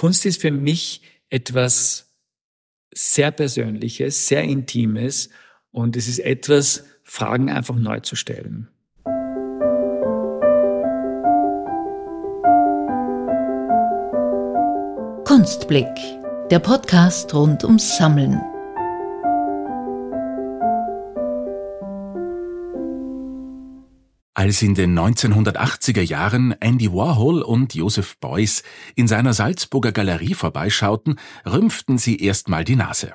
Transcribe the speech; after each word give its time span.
Kunst 0.00 0.24
ist 0.24 0.40
für 0.40 0.50
mich 0.50 1.02
etwas 1.28 2.10
sehr 2.90 3.30
Persönliches, 3.32 4.28
sehr 4.28 4.44
Intimes 4.44 5.28
und 5.72 5.94
es 5.94 6.08
ist 6.08 6.20
etwas, 6.20 6.84
Fragen 7.04 7.50
einfach 7.50 7.74
neu 7.74 8.00
zu 8.00 8.16
stellen. 8.16 8.70
Kunstblick, 15.26 15.94
der 16.50 16.60
Podcast 16.60 17.34
rund 17.34 17.62
ums 17.62 17.98
Sammeln. 17.98 18.40
Als 24.40 24.62
in 24.62 24.74
den 24.74 24.98
1980er 24.98 26.00
Jahren 26.00 26.52
Andy 26.60 26.90
Warhol 26.90 27.42
und 27.42 27.74
Joseph 27.74 28.16
Beuys 28.20 28.62
in 28.94 29.06
seiner 29.06 29.34
Salzburger 29.34 29.92
Galerie 29.92 30.32
vorbeischauten, 30.32 31.20
rümpften 31.44 31.98
sie 31.98 32.16
erstmal 32.16 32.64
die 32.64 32.74
Nase. 32.74 33.12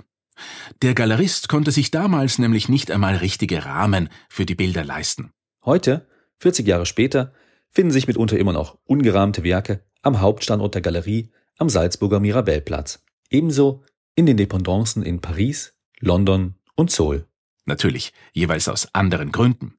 Der 0.83 0.93
Galerist 0.93 1.49
konnte 1.49 1.71
sich 1.71 1.89
damals 1.89 2.37
nämlich 2.37 2.69
nicht 2.69 2.91
einmal 2.91 3.15
richtige 3.15 3.65
Rahmen 3.65 4.09
für 4.29 4.45
die 4.45 4.53
Bilder 4.53 4.83
leisten. 4.83 5.31
Heute, 5.65 6.07
40 6.37 6.67
Jahre 6.67 6.85
später, 6.85 7.33
finden 7.71 7.89
sich 7.89 8.05
mitunter 8.05 8.37
immer 8.37 8.53
noch 8.53 8.77
ungerahmte 8.83 9.41
Werke 9.43 9.83
am 10.03 10.21
Hauptstandort 10.21 10.75
der 10.75 10.83
Galerie 10.83 11.31
am 11.57 11.69
Salzburger 11.69 12.19
Mirabellplatz. 12.19 13.03
Ebenso 13.31 13.83
in 14.13 14.27
den 14.27 14.37
Dependancen 14.37 15.01
in 15.01 15.21
Paris, 15.21 15.73
London 15.99 16.53
und 16.75 16.91
Seoul. 16.91 17.25
Natürlich, 17.65 18.13
jeweils 18.31 18.67
aus 18.67 18.93
anderen 18.93 19.31
Gründen. 19.31 19.73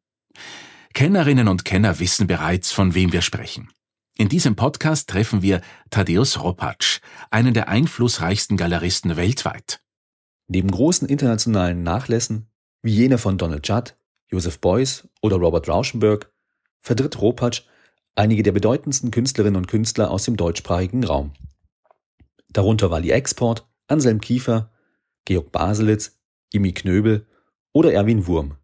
Kennerinnen 0.97 1.49
und 1.49 1.67
Kenner 1.67 2.01
wissen 2.01 2.27
bereits, 2.27 2.73
von 2.73 2.95
wem 2.95 3.13
wir 3.13 3.21
sprechen. 3.21 3.69
In 4.17 4.31
diesem 4.31 4.57
Podcast 4.57 5.11
treffen 5.11 5.43
wir 5.43 5.61
Tadeusz 5.91 6.39
Ropacz, 6.39 7.03
einen 7.31 7.53
der 7.53 7.69
einflussreichsten 7.69 8.57
Galeristen 8.57 9.19
weltweit. 9.19 9.83
Neben 10.49 10.71
großen 10.71 11.07
internationalen 11.07 11.83
Nachlässen, 11.83 12.49
wie 12.81 12.95
jene 12.95 13.19
von 13.19 13.37
Donald 13.37 13.69
Judd, 13.69 13.95
Joseph 14.29 14.59
Beuys 14.59 15.07
oder 15.21 15.37
Robert 15.37 15.69
Rauschenberg, 15.69 16.33
vertritt 16.81 17.21
Ropacz 17.21 17.65
einige 18.15 18.43
der 18.43 18.53
bedeutendsten 18.53 19.11
Künstlerinnen 19.11 19.57
und 19.57 19.69
Künstler 19.69 20.11
aus 20.11 20.25
dem 20.25 20.39
deutschsprachigen 20.39 21.05
Raum. 21.05 21.35
Darunter 22.49 22.91
Wally 22.91 23.11
Export, 23.11 23.69
Anselm 23.87 24.23
Kiefer, 24.23 24.73
Georg 25.27 25.53
Baselitz, 25.53 26.19
Imi 26.55 26.73
Knöbel 26.73 27.27
oder 27.75 27.93
Erwin 27.93 28.27
Wurm. 28.27 28.57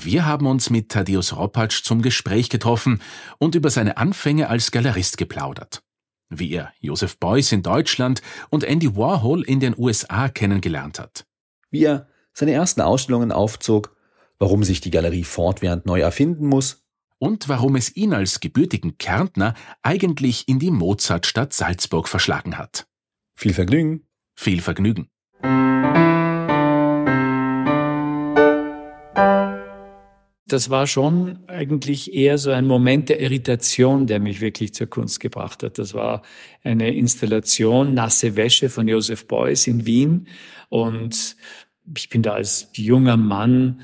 Wir 0.00 0.26
haben 0.26 0.46
uns 0.46 0.70
mit 0.70 0.88
Thaddeus 0.88 1.36
Ropatsch 1.36 1.84
zum 1.84 2.02
Gespräch 2.02 2.48
getroffen 2.48 3.00
und 3.38 3.54
über 3.54 3.70
seine 3.70 3.96
Anfänge 3.96 4.48
als 4.48 4.70
Galerist 4.70 5.16
geplaudert. 5.16 5.82
Wie 6.28 6.52
er 6.52 6.72
Joseph 6.80 7.18
Beuys 7.18 7.52
in 7.52 7.62
Deutschland 7.62 8.22
und 8.50 8.64
Andy 8.64 8.96
Warhol 8.96 9.42
in 9.42 9.60
den 9.60 9.74
USA 9.76 10.28
kennengelernt 10.28 10.98
hat. 10.98 11.26
Wie 11.70 11.84
er 11.84 12.08
seine 12.32 12.52
ersten 12.52 12.80
Ausstellungen 12.80 13.32
aufzog, 13.32 13.94
warum 14.38 14.64
sich 14.64 14.80
die 14.80 14.90
Galerie 14.90 15.24
fortwährend 15.24 15.86
neu 15.86 16.00
erfinden 16.00 16.46
muss 16.46 16.84
und 17.18 17.48
warum 17.48 17.76
es 17.76 17.94
ihn 17.94 18.12
als 18.12 18.40
gebürtigen 18.40 18.98
Kärntner 18.98 19.54
eigentlich 19.82 20.48
in 20.48 20.58
die 20.58 20.72
Mozartstadt 20.72 21.52
Salzburg 21.52 22.08
verschlagen 22.08 22.58
hat. 22.58 22.88
Viel 23.36 23.54
Vergnügen. 23.54 24.08
Viel 24.34 24.60
Vergnügen. 24.60 25.10
Das 30.52 30.68
war 30.68 30.86
schon 30.86 31.38
eigentlich 31.46 32.12
eher 32.12 32.36
so 32.36 32.50
ein 32.50 32.66
Moment 32.66 33.08
der 33.08 33.20
Irritation, 33.20 34.06
der 34.06 34.20
mich 34.20 34.40
wirklich 34.40 34.74
zur 34.74 34.86
Kunst 34.86 35.20
gebracht 35.20 35.62
hat. 35.62 35.78
Das 35.78 35.94
war 35.94 36.22
eine 36.62 36.94
Installation 36.94 37.94
Nasse 37.94 38.36
Wäsche 38.36 38.68
von 38.68 38.86
Joseph 38.86 39.26
Beuys 39.26 39.66
in 39.66 39.86
Wien 39.86 40.28
und 40.68 41.36
ich 41.96 42.08
bin 42.10 42.22
da 42.22 42.34
als 42.34 42.68
junger 42.74 43.16
Mann 43.16 43.80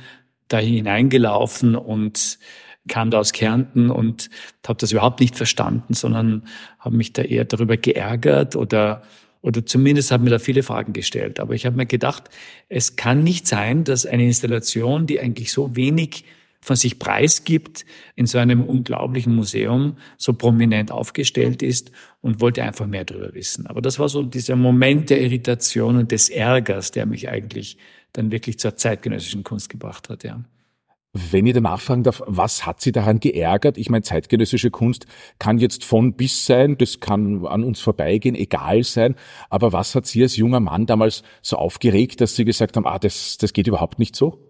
da 0.49 0.59
hineingelaufen 0.59 1.75
und 1.75 2.39
kam 2.87 3.11
da 3.11 3.19
aus 3.19 3.33
Kärnten 3.33 3.91
und 3.91 4.31
habe 4.67 4.79
das 4.79 4.93
überhaupt 4.93 5.21
nicht 5.21 5.37
verstanden, 5.37 5.95
sondern 5.95 6.45
habe 6.79 6.97
mich 6.97 7.13
da 7.13 7.23
eher 7.23 7.45
darüber 7.45 7.77
geärgert 7.77 8.57
oder 8.57 9.03
oder 9.41 9.65
zumindest 9.65 10.11
habe 10.11 10.25
mir 10.25 10.31
da 10.31 10.39
viele 10.41 10.65
Fragen 10.65 10.93
gestellt. 10.93 11.39
Aber 11.39 11.55
ich 11.55 11.65
habe 11.65 11.77
mir 11.77 11.87
gedacht, 11.87 12.25
es 12.69 12.97
kann 12.97 13.23
nicht 13.23 13.47
sein, 13.47 13.85
dass 13.85 14.05
eine 14.05 14.25
Installation, 14.25 15.07
die 15.07 15.21
eigentlich 15.21 15.53
so 15.53 15.77
wenig 15.77 16.25
von 16.61 16.77
sich 16.77 16.99
preisgibt, 16.99 17.85
in 18.15 18.27
so 18.27 18.39
einem 18.39 18.65
unglaublichen 18.65 19.35
Museum 19.35 19.97
so 20.17 20.33
prominent 20.33 20.91
aufgestellt 20.91 21.63
ist 21.63 21.93
und 22.21 22.41
wollte 22.41 22.63
einfach 22.63 22.87
mehr 22.87 23.05
darüber 23.05 23.35
wissen. 23.35 23.67
Aber 23.67 23.81
das 23.81 23.99
war 23.99 24.09
so 24.09 24.23
dieser 24.23 24.57
Moment 24.57 25.11
der 25.11 25.21
Irritation 25.21 25.97
und 25.97 26.13
des 26.13 26.29
Ärgers, 26.29 26.91
der 26.91 27.07
mich 27.07 27.29
eigentlich 27.29 27.79
dann 28.13 28.33
wirklich 28.33 28.59
zur 28.59 28.77
zeitgenössischen 28.77 29.45
Kunst 29.45 29.69
gebracht 29.69 30.09
hat, 30.09 30.25
ja. 30.25 30.45
Wenn 31.15 31.47
ich 31.47 31.55
danach 31.55 31.81
fragen 31.81 32.03
darf, 32.03 32.23
was 32.27 32.67
hat 32.67 32.83
Sie 32.83 32.93
daran 32.93 33.19
geärgert? 33.19 33.79
Ich 33.79 33.89
meine, 33.89 34.03
zeitgenössische 34.03 34.71
Kunst 34.71 35.07
kann 35.39 35.59
jetzt 35.59 35.83
von 35.85 36.13
bis 36.13 36.45
sein, 36.45 36.77
das 36.77 37.01
kann 37.01 37.47
an 37.47 37.65
uns 37.65 37.81
vorbeigehen, 37.81 38.35
egal 38.35 38.85
sein. 38.85 39.17
Aber 39.49 39.73
was 39.73 39.95
hat 39.95 40.07
Sie 40.07 40.23
als 40.23 40.37
junger 40.37 40.61
Mann 40.61 40.85
damals 40.85 41.23
so 41.41 41.57
aufgeregt, 41.57 42.21
dass 42.21 42.37
Sie 42.37 42.45
gesagt 42.45 42.77
haben, 42.77 42.87
ah, 42.87 42.99
das, 42.99 43.39
das 43.39 43.55
geht 43.55 43.67
überhaupt 43.67 43.99
nicht 43.99 44.17
so? 44.17 44.48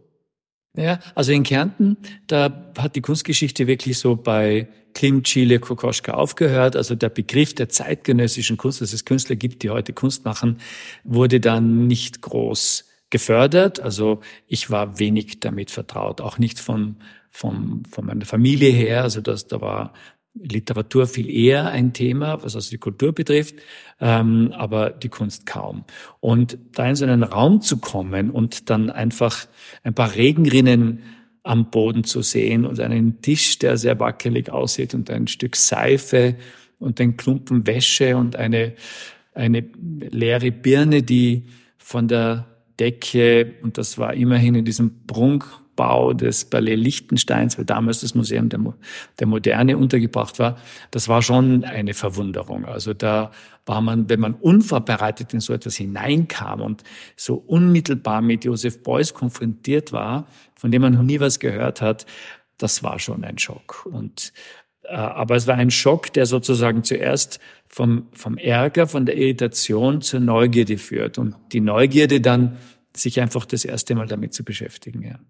Ja, 0.78 1.00
also 1.16 1.32
in 1.32 1.42
Kärnten, 1.42 1.96
da 2.28 2.70
hat 2.78 2.94
die 2.94 3.00
Kunstgeschichte 3.00 3.66
wirklich 3.66 3.98
so 3.98 4.14
bei 4.14 4.68
Klim, 4.94 5.24
Chile, 5.24 5.58
Kokoschka 5.58 6.12
aufgehört. 6.12 6.76
Also 6.76 6.94
der 6.94 7.08
Begriff 7.08 7.52
der 7.52 7.68
zeitgenössischen 7.68 8.56
Kunst, 8.56 8.80
dass 8.80 8.92
es 8.92 9.04
Künstler 9.04 9.34
gibt, 9.34 9.64
die 9.64 9.70
heute 9.70 9.92
Kunst 9.92 10.24
machen, 10.24 10.58
wurde 11.02 11.40
dann 11.40 11.88
nicht 11.88 12.22
groß 12.22 12.84
gefördert. 13.10 13.80
Also 13.80 14.20
ich 14.46 14.70
war 14.70 15.00
wenig 15.00 15.40
damit 15.40 15.72
vertraut, 15.72 16.20
auch 16.20 16.38
nicht 16.38 16.60
von, 16.60 16.96
von, 17.32 17.82
von 17.90 18.06
meiner 18.06 18.24
Familie 18.24 18.70
her. 18.70 19.02
Also 19.02 19.20
das, 19.20 19.48
da 19.48 19.60
war 19.60 19.94
Literatur 20.34 21.06
viel 21.06 21.30
eher 21.30 21.68
ein 21.68 21.92
Thema, 21.92 22.42
was 22.42 22.54
also 22.54 22.70
die 22.70 22.78
Kultur 22.78 23.12
betrifft, 23.12 23.56
ähm, 24.00 24.52
aber 24.56 24.90
die 24.90 25.08
Kunst 25.08 25.46
kaum. 25.46 25.84
Und 26.20 26.58
da 26.72 26.88
in 26.88 26.94
so 26.94 27.04
einen 27.04 27.22
Raum 27.22 27.60
zu 27.60 27.78
kommen 27.78 28.30
und 28.30 28.70
dann 28.70 28.90
einfach 28.90 29.46
ein 29.82 29.94
paar 29.94 30.14
Regenrinnen 30.14 31.02
am 31.42 31.70
Boden 31.70 32.04
zu 32.04 32.22
sehen 32.22 32.66
und 32.66 32.78
einen 32.78 33.22
Tisch, 33.22 33.58
der 33.58 33.76
sehr 33.76 33.98
wackelig 33.98 34.50
aussieht 34.50 34.94
und 34.94 35.10
ein 35.10 35.28
Stück 35.28 35.56
Seife 35.56 36.36
und 36.78 37.00
ein 37.00 37.16
Klumpen 37.16 37.66
Wäsche 37.66 38.16
und 38.16 38.36
eine, 38.36 38.74
eine 39.34 39.64
leere 40.10 40.52
Birne, 40.52 41.02
die 41.02 41.44
von 41.78 42.06
der 42.06 42.46
Decke, 42.78 43.54
und 43.62 43.78
das 43.78 43.98
war 43.98 44.14
immerhin 44.14 44.54
in 44.54 44.64
diesem 44.64 45.06
Prunk, 45.06 45.46
Bau 45.78 46.12
des 46.12 46.44
Ballet 46.44 46.74
Liechtensteins, 46.74 47.56
weil 47.56 47.64
damals 47.64 48.00
das 48.00 48.16
Museum 48.16 48.48
der, 48.48 48.58
der 49.20 49.28
Moderne 49.28 49.78
untergebracht 49.78 50.40
war, 50.40 50.58
das 50.90 51.06
war 51.06 51.22
schon 51.22 51.62
eine 51.62 51.94
Verwunderung. 51.94 52.64
Also 52.64 52.94
da 52.94 53.30
war 53.64 53.80
man, 53.80 54.08
wenn 54.08 54.18
man 54.18 54.34
unvorbereitet 54.34 55.32
in 55.32 55.38
so 55.40 55.52
etwas 55.52 55.76
hineinkam 55.76 56.60
und 56.62 56.82
so 57.14 57.36
unmittelbar 57.36 58.22
mit 58.22 58.44
Josef 58.44 58.82
Beuys 58.82 59.14
konfrontiert 59.14 59.92
war, 59.92 60.26
von 60.56 60.72
dem 60.72 60.82
man 60.82 60.94
noch 60.94 61.04
nie 61.04 61.20
was 61.20 61.38
gehört 61.38 61.80
hat, 61.80 62.06
das 62.56 62.82
war 62.82 62.98
schon 62.98 63.22
ein 63.22 63.38
Schock. 63.38 63.86
Und 63.86 64.32
äh, 64.82 64.94
aber 64.96 65.36
es 65.36 65.46
war 65.46 65.54
ein 65.54 65.70
Schock, 65.70 66.12
der 66.12 66.26
sozusagen 66.26 66.82
zuerst 66.82 67.38
vom, 67.68 68.08
vom 68.14 68.36
Ärger, 68.36 68.88
von 68.88 69.06
der 69.06 69.16
Irritation 69.16 70.00
zur 70.02 70.18
Neugierde 70.18 70.76
führt 70.76 71.18
und 71.18 71.36
die 71.52 71.60
Neugierde 71.60 72.20
dann 72.20 72.56
sich 72.96 73.20
einfach 73.20 73.44
das 73.44 73.64
erste 73.64 73.94
Mal 73.94 74.08
damit 74.08 74.34
zu 74.34 74.42
beschäftigen. 74.42 75.02
Ja. 75.02 75.20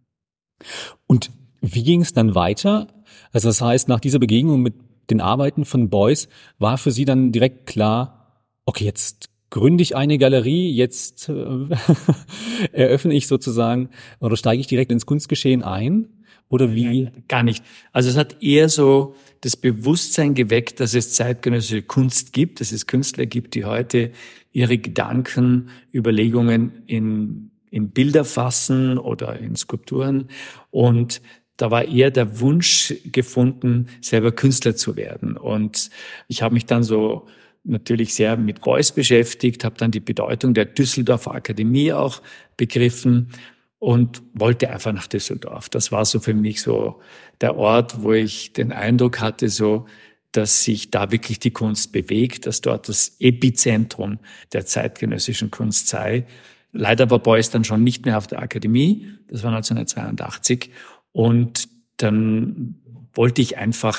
Und 1.07 1.31
wie 1.61 1.83
ging 1.83 2.03
es 2.03 2.13
dann 2.13 2.35
weiter? 2.35 2.89
Also 3.33 3.49
das 3.49 3.61
heißt, 3.61 3.89
nach 3.89 4.01
dieser 4.01 4.19
Begegnung 4.19 4.63
mit 4.63 4.75
den 5.11 5.21
Arbeiten 5.21 5.65
von 5.65 5.91
Beuys 5.91 6.29
war 6.59 6.79
für 6.79 6.91
Sie 6.91 7.05
dann 7.05 7.33
direkt 7.33 7.67
klar, 7.67 8.43
okay, 8.67 8.85
jetzt 8.85 9.31
gründe 9.51 9.83
ich 9.83 9.97
eine 9.97 10.19
Galerie, 10.19 10.71
jetzt 10.71 11.29
äh, 11.29 11.33
eröffne 12.73 13.15
ich 13.15 13.27
sozusagen 13.27 13.89
oder 14.21 14.37
steige 14.37 14.61
ich 14.61 14.67
direkt 14.67 14.93
ins 14.93 15.07
Kunstgeschehen 15.07 15.63
ein? 15.63 16.09
Oder 16.51 16.75
wie? 16.75 17.05
Nein, 17.05 17.25
gar 17.29 17.43
nicht. 17.43 17.63
Also 17.93 18.09
es 18.09 18.17
hat 18.17 18.43
eher 18.43 18.69
so 18.69 19.15
das 19.43 19.57
Bewusstsein 19.57 20.35
geweckt, 20.35 20.81
dass 20.81 20.95
es 20.95 21.13
zeitgenössische 21.13 21.83
Kunst 21.83 22.33
gibt, 22.33 22.61
dass 22.61 22.73
es 22.73 22.87
Künstler 22.87 23.27
gibt, 23.27 23.55
die 23.55 23.67
heute 23.67 24.13
ihre 24.53 24.79
Gedanken, 24.79 25.69
Überlegungen 25.93 26.83
in 26.87 27.51
in 27.71 27.91
Bilder 27.91 28.25
fassen 28.25 28.99
oder 28.99 29.39
in 29.39 29.57
Skulpturen. 29.57 30.29
Und 30.71 31.21
da 31.57 31.71
war 31.71 31.85
eher 31.85 32.11
der 32.11 32.41
Wunsch 32.41 32.95
gefunden, 33.05 33.89
selber 34.01 34.33
Künstler 34.33 34.77
zu 34.77 34.97
werden. 34.97 35.37
Und 35.37 35.91
ich 36.29 36.43
habe 36.43 36.55
mich 36.55 36.67
dann 36.67 36.83
so 36.83 37.27
natürlich 37.65 38.15
sehr 38.15 38.37
mit 38.37 38.61
Beuys 38.61 38.93
beschäftigt, 38.93 39.65
habe 39.65 39.77
dann 39.77 39.91
die 39.91 40.01
Bedeutung 40.01 40.55
der 40.55 40.65
Düsseldorfer 40.65 41.35
Akademie 41.35 41.93
auch 41.93 42.23
begriffen 42.57 43.31
und 43.79 44.23
wollte 44.35 44.71
einfach 44.71 44.93
nach 44.93 45.07
Düsseldorf. 45.07 45.69
Das 45.69 45.93
war 45.93 46.05
so 46.05 46.21
für 46.21 46.35
mich 46.35 46.63
so 46.63 47.01
der 47.41 47.57
Ort, 47.57 48.03
wo 48.03 48.13
ich 48.13 48.53
den 48.53 48.73
Eindruck 48.73 49.21
hatte, 49.21 49.49
so 49.49 49.87
dass 50.33 50.65
sich 50.65 50.91
da 50.91 51.11
wirklich 51.11 51.39
die 51.39 51.53
Kunst 51.53 51.93
bewegt, 51.93 52.47
dass 52.47 52.61
dort 52.61 52.89
das 52.89 53.17
Epizentrum 53.19 54.19
der 54.53 54.67
zeitgenössischen 54.67 55.51
Kunst 55.51 55.89
sei. 55.89 56.27
Leider 56.73 57.11
war 57.11 57.19
Beuys 57.19 57.51
dann 57.51 57.65
schon 57.65 57.83
nicht 57.83 58.05
mehr 58.05 58.19
auf 58.19 58.27
der 58.27 58.41
Akademie, 58.41 59.13
das 59.29 59.43
war 59.43 59.51
1982. 59.55 60.71
Und 61.13 61.69
dann 61.97 62.77
wollte 63.13 63.43
ich 63.43 63.59
einfach 63.59 63.99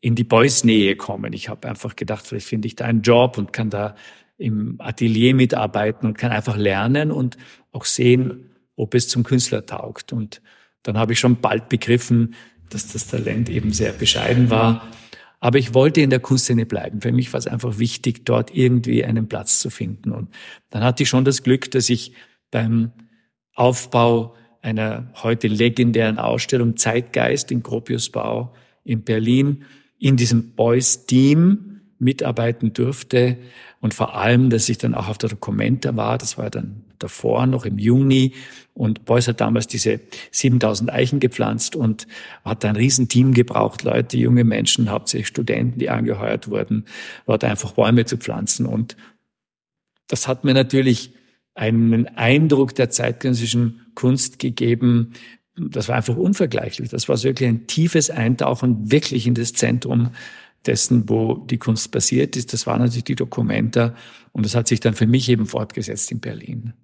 in 0.00 0.14
die 0.14 0.24
Beuys 0.24 0.64
Nähe 0.64 0.96
kommen. 0.96 1.32
Ich 1.32 1.48
habe 1.48 1.68
einfach 1.68 1.94
gedacht, 1.94 2.26
vielleicht 2.26 2.46
finde 2.46 2.66
ich 2.66 2.74
da 2.74 2.86
einen 2.86 3.02
Job 3.02 3.36
und 3.38 3.52
kann 3.52 3.70
da 3.70 3.94
im 4.38 4.76
Atelier 4.78 5.34
mitarbeiten 5.34 6.06
und 6.06 6.16
kann 6.16 6.32
einfach 6.32 6.56
lernen 6.56 7.12
und 7.12 7.36
auch 7.72 7.84
sehen, 7.84 8.50
ob 8.76 8.94
es 8.94 9.08
zum 9.08 9.22
Künstler 9.22 9.66
taugt. 9.66 10.12
Und 10.12 10.40
dann 10.82 10.96
habe 10.96 11.12
ich 11.12 11.20
schon 11.20 11.40
bald 11.40 11.68
begriffen, 11.68 12.34
dass 12.70 12.88
das 12.88 13.08
Talent 13.08 13.50
eben 13.50 13.72
sehr 13.72 13.92
bescheiden 13.92 14.48
war. 14.48 14.88
Aber 15.40 15.58
ich 15.58 15.74
wollte 15.74 16.02
in 16.02 16.10
der 16.10 16.20
Kunstszene 16.20 16.66
bleiben. 16.66 17.00
Für 17.00 17.12
mich 17.12 17.32
war 17.32 17.38
es 17.38 17.46
einfach 17.46 17.78
wichtig, 17.78 18.26
dort 18.26 18.54
irgendwie 18.54 19.04
einen 19.04 19.26
Platz 19.26 19.60
zu 19.60 19.70
finden. 19.70 20.12
Und 20.12 20.28
dann 20.68 20.84
hatte 20.84 21.02
ich 21.02 21.08
schon 21.08 21.24
das 21.24 21.42
Glück, 21.42 21.70
dass 21.70 21.88
ich 21.88 22.12
beim 22.50 22.92
Aufbau 23.54 24.34
einer 24.62 25.10
heute 25.22 25.48
legendären 25.48 26.18
Ausstellung 26.18 26.76
Zeitgeist 26.76 27.50
in 27.50 27.62
Gropiusbau 27.62 28.54
in 28.84 29.02
Berlin 29.02 29.64
in 29.98 30.16
diesem 30.16 30.52
Boys-Team 30.52 31.80
mitarbeiten 31.98 32.72
durfte 32.72 33.38
und 33.80 33.94
vor 33.94 34.14
allem, 34.14 34.50
dass 34.50 34.68
ich 34.68 34.76
dann 34.78 34.94
auch 34.94 35.08
auf 35.08 35.16
der 35.16 35.30
Dokumenta 35.30 35.96
war, 35.96 36.18
das 36.18 36.36
war 36.36 36.50
dann 36.50 36.84
davor, 36.98 37.46
noch 37.46 37.64
im 37.64 37.78
Juni. 37.78 38.34
Und 38.74 39.06
Beuys 39.06 39.26
hat 39.26 39.40
damals 39.40 39.66
diese 39.66 40.00
7000 40.32 40.92
Eichen 40.92 41.18
gepflanzt 41.18 41.76
und 41.76 42.06
hat 42.44 42.64
ein 42.66 42.76
Riesenteam 42.76 43.32
gebraucht, 43.32 43.82
Leute, 43.82 44.18
junge 44.18 44.44
Menschen, 44.44 44.90
hauptsächlich 44.90 45.28
Studenten, 45.28 45.78
die 45.78 45.88
angeheuert 45.88 46.48
wurden, 46.48 46.84
dort 47.26 47.42
einfach 47.42 47.72
Bäume 47.72 48.04
zu 48.04 48.18
pflanzen. 48.18 48.66
Und 48.66 48.96
das 50.08 50.28
hat 50.28 50.44
mir 50.44 50.52
natürlich 50.52 51.14
einen 51.54 52.06
Eindruck 52.16 52.74
der 52.74 52.90
zeitgenössischen 52.90 53.86
Kunst 53.94 54.38
gegeben. 54.38 55.14
Das 55.56 55.88
war 55.88 55.96
einfach 55.96 56.16
unvergleichlich. 56.16 56.90
Das 56.90 57.08
war 57.08 57.22
wirklich 57.22 57.48
ein 57.48 57.66
tiefes 57.66 58.10
Eintauchen 58.10 58.92
wirklich 58.92 59.26
in 59.26 59.34
das 59.34 59.54
Zentrum 59.54 60.10
dessen, 60.66 61.08
wo 61.08 61.34
die 61.34 61.58
Kunst 61.58 61.90
passiert 61.90 62.36
ist. 62.36 62.52
Das 62.52 62.66
waren 62.66 62.80
natürlich 62.80 63.04
die 63.04 63.14
Dokumenta 63.14 63.94
und 64.32 64.44
das 64.44 64.54
hat 64.54 64.68
sich 64.68 64.80
dann 64.80 64.94
für 64.94 65.06
mich 65.06 65.28
eben 65.28 65.46
fortgesetzt 65.46 66.10
in 66.12 66.20
Berlin. 66.20 66.74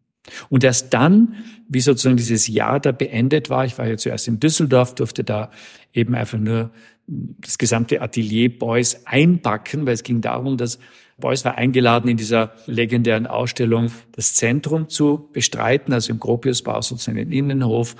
Und 0.49 0.65
erst 0.65 0.93
dann, 0.93 1.37
wie 1.69 1.81
sozusagen 1.81 2.17
dieses 2.17 2.49
Jahr 2.49 2.81
da 2.81 2.93
beendet 2.93 3.49
war, 3.51 3.65
ich 3.65 3.79
war 3.79 3.87
ja 3.87 3.97
zuerst 3.97 4.27
in 4.29 4.41
Düsseldorf, 4.41 4.95
durfte 4.95 5.23
da 5.23 5.51
eben 5.93 6.15
einfach 6.15 6.39
nur 6.39 6.71
das 7.07 7.59
gesamte 7.59 8.03
Atelier 8.03 8.59
Beuys 8.59 9.03
einpacken, 9.07 9.87
weil 9.87 9.95
es 9.95 10.03
ging 10.03 10.21
darum, 10.21 10.57
dass 10.57 10.79
Beuys 11.19 11.45
war 11.45 11.57
eingeladen, 11.57 12.09
in 12.09 12.17
dieser 12.17 12.53
legendären 12.67 13.27
Ausstellung 13.27 13.91
das 14.13 14.35
Zentrum 14.35 14.89
zu 14.89 15.31
bestreiten, 15.33 15.95
also 15.95 16.13
im 16.13 16.21
Gropiusbau 16.21 16.83
sozusagen 16.83 17.17
den 17.17 17.33
Innenhof 17.33 17.97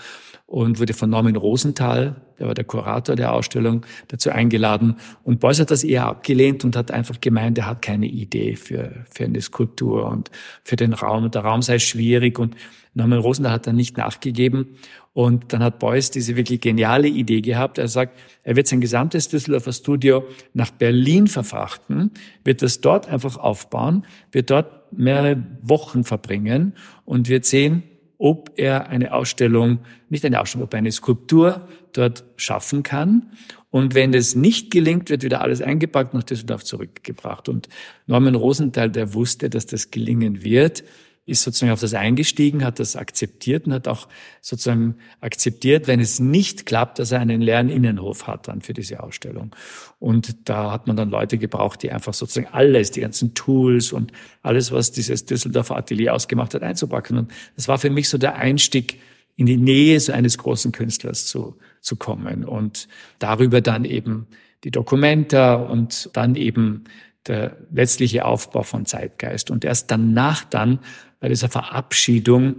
und 0.47 0.79
wurde 0.79 0.95
von 0.95 1.11
Norman 1.11 1.35
Rosenthal, 1.35 2.17
der 2.39 2.47
war 2.47 2.55
der 2.55 2.65
Kurator 2.65 3.17
der 3.17 3.33
Ausstellung, 3.33 3.85
dazu 4.09 4.31
eingeladen. 4.31 4.97
Und 5.25 5.41
Beuys 5.41 5.59
hat 5.59 5.71
das 5.71 5.83
eher 5.83 6.07
abgelehnt 6.07 6.65
und 6.65 6.77
hat 6.77 6.91
einfach 6.91 7.21
gemeint, 7.21 7.59
er 7.59 7.67
hat 7.67 7.83
keine 7.83 8.07
Idee 8.07 8.55
für, 8.55 9.07
für 9.11 9.25
eine 9.25 9.41
Skulptur 9.41 10.07
und 10.07 10.31
für 10.63 10.77
den 10.77 10.93
Raum. 10.93 11.25
Und 11.25 11.35
der 11.35 11.43
Raum 11.43 11.63
sei 11.63 11.79
schwierig. 11.79 12.39
Und 12.39 12.55
Norman 12.97 13.19
Rosenthal 13.19 13.53
hat 13.53 13.67
dann 13.67 13.77
nicht 13.77 13.99
nachgegeben. 13.99 14.77
Und 15.13 15.53
dann 15.53 15.63
hat 15.63 15.79
Beuys 15.79 16.11
diese 16.11 16.37
wirklich 16.37 16.61
geniale 16.61 17.09
Idee 17.09 17.43
gehabt. 17.43 17.79
Er 17.79 17.89
sagt, 17.89 18.19
er 18.43 18.57
wird 18.57 18.67
sein 18.67 18.81
gesamtes 18.81 19.29
Düsseldorfer 19.29 19.73
Studio 19.73 20.25
nach 20.55 20.71
Berlin 20.71 21.27
verfrachten, 21.27 22.11
wird 22.45 22.63
das 22.63 22.81
dort 22.81 23.09
einfach 23.09 23.37
aufbauen, 23.37 24.05
wird 24.33 24.51
dort 24.51 24.93
mehrere 24.93 25.43
Wochen 25.63 26.05
verbringen 26.05 26.73
und 27.05 27.29
wird 27.29 27.45
sehen, 27.45 27.83
ob 28.19 28.53
er 28.57 28.89
eine 28.89 29.13
Ausstellung, 29.13 29.81
nicht 30.09 30.25
eine 30.25 30.41
Ausstellung, 30.41 30.65
ob 30.65 30.73
er 30.73 30.79
eine 30.79 30.93
Skulptur 30.93 31.69
dort 31.93 32.25
schaffen 32.37 32.83
kann. 32.83 33.31
Und 33.71 33.95
wenn 33.95 34.15
es 34.15 34.35
nicht 34.35 34.71
gelingt, 34.71 35.11
wird 35.11 35.23
wieder 35.23 35.43
alles 35.43 35.61
eingepackt 35.61 36.15
und 36.15 36.21
nach 36.21 36.25
Düsseldorf 36.25 36.65
zurückgebracht. 36.65 37.51
Und 37.51 37.69
Norman 38.07 38.35
Rosenthal, 38.35 38.91
der 38.91 39.13
wusste, 39.13 39.51
dass 39.51 39.67
das 39.67 39.91
gelingen 39.91 40.43
wird, 40.43 40.83
ist 41.27 41.43
sozusagen 41.43 41.73
auf 41.73 41.81
das 41.81 41.93
eingestiegen, 41.93 42.65
hat 42.65 42.79
das 42.79 42.95
akzeptiert 42.95 43.67
und 43.67 43.73
hat 43.73 43.89
auch 43.89 44.07
sozusagen 44.41 44.95
akzeptiert, 45.21 45.89
wenn 45.89 45.99
es 45.99 46.21
nicht 46.21 46.67
klappt, 46.67 47.01
dass 47.01 47.11
er 47.11 47.19
einen 47.19 47.41
leeren 47.41 47.69
Innenhof 47.69 48.29
hat 48.29 48.47
dann 48.47 48.63
für 48.63 48.73
diese 48.73 49.03
Ausstellung. 49.03 49.55
Und 49.99 50.49
da 50.49 50.71
hat 50.71 50.87
man 50.87 50.97
dann 50.97 51.11
Leute 51.11 51.37
gebraucht, 51.37 51.83
die 51.83 51.91
einfach 51.91 52.15
sozusagen 52.15 52.55
alles, 52.55 52.93
die 52.93 53.01
ganzen 53.01 53.35
Tools 53.35 53.93
und 53.93 54.13
alles, 54.43 54.71
was 54.71 54.93
dieses 54.93 55.27
Düsseldorfer 55.27 55.77
Atelier 55.77 56.15
ausgemacht 56.15 56.55
hat, 56.55 56.63
einzupacken. 56.63 57.19
Und 57.19 57.33
das 57.57 57.67
war 57.67 57.79
für 57.79 57.91
mich 57.91 58.09
so 58.09 58.19
der 58.19 58.37
Einstieg 58.37 59.01
in 59.35 59.47
die 59.47 59.57
Nähe 59.57 59.99
so 59.99 60.13
eines 60.13 60.39
großen 60.39 60.71
Künstlers 60.71 61.27
zu, 61.27 61.59
zu 61.81 61.97
kommen 61.97 62.45
und 62.45 62.87
darüber 63.19 63.61
dann 63.61 63.85
eben 63.85 64.29
die 64.63 64.71
Dokumenta 64.71 65.57
und 65.57 66.09
dann 66.13 66.37
eben 66.37 66.85
der 67.27 67.57
letztliche 67.73 68.25
Aufbau 68.25 68.63
von 68.63 68.87
Zeitgeist. 68.87 69.51
Und 69.51 69.65
erst 69.65 69.91
danach 69.91 70.45
dann 70.45 70.79
bei 71.21 71.29
dieser 71.29 71.49
Verabschiedung 71.49 72.57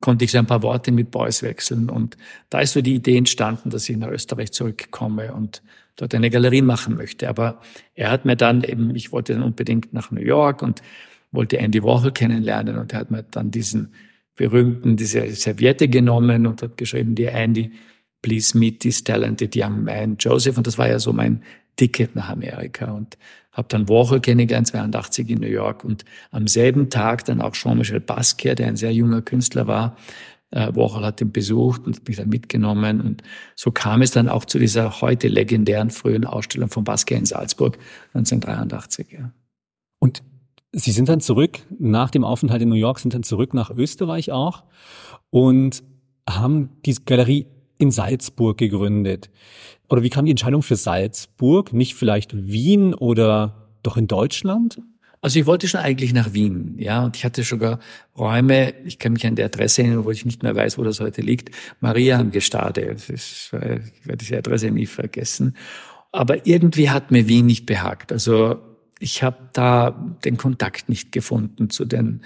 konnte 0.00 0.24
ich 0.24 0.30
so 0.30 0.38
ein 0.38 0.46
paar 0.46 0.62
Worte 0.62 0.92
mit 0.92 1.10
Beuys 1.10 1.42
wechseln. 1.42 1.90
Und 1.90 2.16
da 2.48 2.60
ist 2.60 2.72
so 2.72 2.80
die 2.80 2.94
Idee 2.94 3.18
entstanden, 3.18 3.70
dass 3.70 3.88
ich 3.88 3.96
nach 3.96 4.08
Österreich 4.08 4.52
zurückkomme 4.52 5.32
und 5.32 5.62
dort 5.96 6.14
eine 6.14 6.30
Galerie 6.30 6.62
machen 6.62 6.96
möchte. 6.96 7.28
Aber 7.28 7.60
er 7.94 8.10
hat 8.10 8.24
mir 8.24 8.36
dann 8.36 8.64
eben, 8.64 8.94
ich 8.96 9.12
wollte 9.12 9.34
dann 9.34 9.42
unbedingt 9.42 9.92
nach 9.92 10.10
New 10.10 10.22
York 10.22 10.62
und 10.62 10.82
wollte 11.32 11.58
Andy 11.58 11.82
Warhol 11.82 12.12
kennenlernen 12.12 12.78
und 12.78 12.92
er 12.92 13.00
hat 13.00 13.10
mir 13.10 13.22
dann 13.22 13.50
diesen 13.50 13.92
berühmten, 14.34 14.96
diese 14.96 15.28
Serviette 15.34 15.88
genommen 15.88 16.46
und 16.46 16.62
hat 16.62 16.76
geschrieben, 16.76 17.14
dear 17.14 17.34
Andy, 17.34 17.72
please 18.22 18.56
meet 18.56 18.80
this 18.80 19.04
talented 19.04 19.54
young 19.54 19.84
man, 19.84 20.16
Joseph. 20.18 20.56
Und 20.56 20.66
das 20.66 20.78
war 20.78 20.88
ja 20.88 20.98
so 20.98 21.12
mein 21.12 21.42
Ticket 21.76 22.16
nach 22.16 22.30
Amerika. 22.30 22.90
Und 22.92 23.18
habe 23.60 23.68
dann 23.68 23.88
Warhol 23.88 24.20
kennengelernt, 24.20 24.68
82 24.68 25.28
in 25.28 25.40
New 25.40 25.46
York 25.46 25.84
und 25.84 26.04
am 26.30 26.48
selben 26.48 26.88
Tag 26.88 27.26
dann 27.26 27.40
auch 27.42 27.52
Jean-Michel 27.52 28.00
Basquiat, 28.00 28.58
der 28.58 28.68
ein 28.68 28.76
sehr 28.76 28.92
junger 28.92 29.20
Künstler 29.20 29.66
war. 29.66 29.96
Äh, 30.50 30.74
Warhol 30.74 31.04
hat 31.04 31.20
ihn 31.20 31.30
besucht 31.30 31.86
und 31.86 32.08
mich 32.08 32.16
dann 32.16 32.30
mitgenommen 32.30 33.00
und 33.00 33.22
so 33.54 33.70
kam 33.70 34.00
es 34.00 34.10
dann 34.10 34.28
auch 34.28 34.46
zu 34.46 34.58
dieser 34.58 35.02
heute 35.02 35.28
legendären 35.28 35.90
frühen 35.90 36.24
Ausstellung 36.24 36.70
von 36.70 36.84
Basquiat 36.84 37.20
in 37.20 37.26
Salzburg 37.26 37.78
1983. 38.14 39.12
Ja. 39.12 39.30
Und 39.98 40.22
Sie 40.72 40.92
sind 40.92 41.08
dann 41.08 41.20
zurück, 41.20 41.58
nach 41.80 42.10
dem 42.10 42.22
Aufenthalt 42.22 42.62
in 42.62 42.68
New 42.68 42.76
York, 42.76 43.00
sind 43.00 43.12
dann 43.12 43.24
zurück 43.24 43.54
nach 43.54 43.70
Österreich 43.70 44.30
auch 44.30 44.62
und 45.28 45.82
haben 46.28 46.70
die 46.86 46.94
Galerie 47.04 47.46
in 47.78 47.90
Salzburg 47.90 48.56
gegründet. 48.56 49.30
Oder 49.90 50.02
wie 50.02 50.10
kam 50.10 50.24
die 50.24 50.30
Entscheidung 50.30 50.62
für 50.62 50.76
Salzburg? 50.76 51.72
Nicht 51.72 51.94
vielleicht 51.94 52.34
Wien 52.34 52.94
oder 52.94 53.68
doch 53.82 53.96
in 53.96 54.06
Deutschland? 54.06 54.80
Also 55.20 55.38
ich 55.38 55.44
wollte 55.44 55.68
schon 55.68 55.80
eigentlich 55.80 56.14
nach 56.14 56.32
Wien, 56.32 56.76
ja, 56.78 57.04
und 57.04 57.14
ich 57.14 57.26
hatte 57.26 57.42
sogar 57.42 57.78
Räume, 58.16 58.72
ich 58.86 58.98
kann 58.98 59.12
mich 59.12 59.26
an 59.26 59.34
die 59.34 59.42
Adresse 59.42 59.82
erinnern, 59.82 60.06
wo 60.06 60.10
ich 60.10 60.24
nicht 60.24 60.42
mehr 60.42 60.56
weiß, 60.56 60.78
wo 60.78 60.82
das 60.82 60.98
heute 61.00 61.20
liegt, 61.20 61.54
Maria 61.80 62.18
am 62.18 62.30
Gestade, 62.30 62.96
ich 63.06 63.52
werde 63.52 64.16
diese 64.16 64.38
Adresse 64.38 64.70
nie 64.70 64.86
vergessen. 64.86 65.56
Aber 66.10 66.46
irgendwie 66.46 66.88
hat 66.88 67.10
mir 67.10 67.28
Wien 67.28 67.44
nicht 67.44 67.66
behagt. 67.66 68.12
Also 68.12 68.56
ich 68.98 69.22
habe 69.22 69.36
da 69.52 69.90
den 70.24 70.38
Kontakt 70.38 70.88
nicht 70.88 71.12
gefunden 71.12 71.68
zu 71.68 71.84
den 71.84 72.22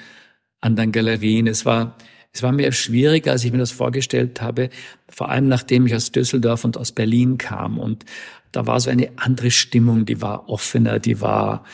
anderen 0.61 0.93
Galerien. 0.93 1.49
Es 1.49 1.67
war, 1.67 1.97
es 2.35 2.43
war 2.43 2.51
mir 2.51 2.73
schwieriger, 2.73 3.31
als 3.31 3.45
ich 3.45 3.53
mir 3.53 3.59
das 3.59 3.71
vorgestellt 3.71 4.43
habe, 4.43 4.69
vor 5.09 5.31
allem 5.31 5.47
nachdem 5.47 5.87
ich 5.87 5.95
aus 5.95 6.11
Düsseldorf 6.11 6.65
und 6.65 6.77
aus 6.77 6.91
Berlin 6.91 7.39
kam. 7.39 7.79
Und 7.79 8.05
da 8.51 8.67
war 8.67 8.81
so 8.81 8.91
eine 8.91 9.11
andere 9.17 9.53
Stimmung, 9.53 10.05
die 10.05 10.21
war 10.21 10.49
offener, 10.49 10.99
die 10.99 11.21
war 11.21 11.65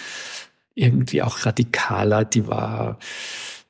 irgendwie 0.74 1.22
auch 1.22 1.46
radikaler, 1.46 2.26
die 2.26 2.46
war 2.46 2.98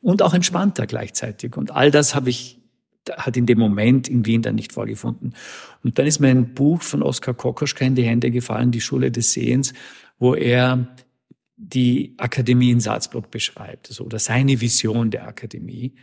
und 0.03 0.21
auch 0.23 0.35
entspannter 0.35 0.87
gleichzeitig. 0.87 1.57
Und 1.57 1.71
all 1.71 1.93
das 1.93 2.15
habe 2.15 2.31
ich 2.31 2.59
hat 3.11 3.37
in 3.37 3.47
dem 3.47 3.59
Moment 3.59 4.09
in 4.09 4.27
Wien 4.27 4.43
dann 4.43 4.57
nicht 4.57 4.73
vorgefunden. 4.73 5.35
Und 5.83 5.99
dann 5.99 6.07
ist 6.07 6.21
mir 6.21 6.29
ein 6.29 6.55
Buch 6.55 6.83
von 6.83 7.03
Oskar 7.03 7.35
Kokoschka 7.35 7.85
in 7.85 7.95
die 7.95 8.03
Hände 8.03 8.31
gefallen, 8.31 8.73
Die 8.73 8.81
Schule 8.81 9.11
des 9.11 9.33
Sehens, 9.33 9.73
wo 10.19 10.35
er 10.35 10.87
die 11.57 12.15
Akademie 12.19 12.71
in 12.71 12.81
Salzburg 12.81 13.31
beschreibt, 13.31 13.89
also, 13.89 14.05
oder 14.05 14.19
seine 14.19 14.61
Vision 14.61 15.11
der 15.11 15.27
Akademie. 15.27 15.95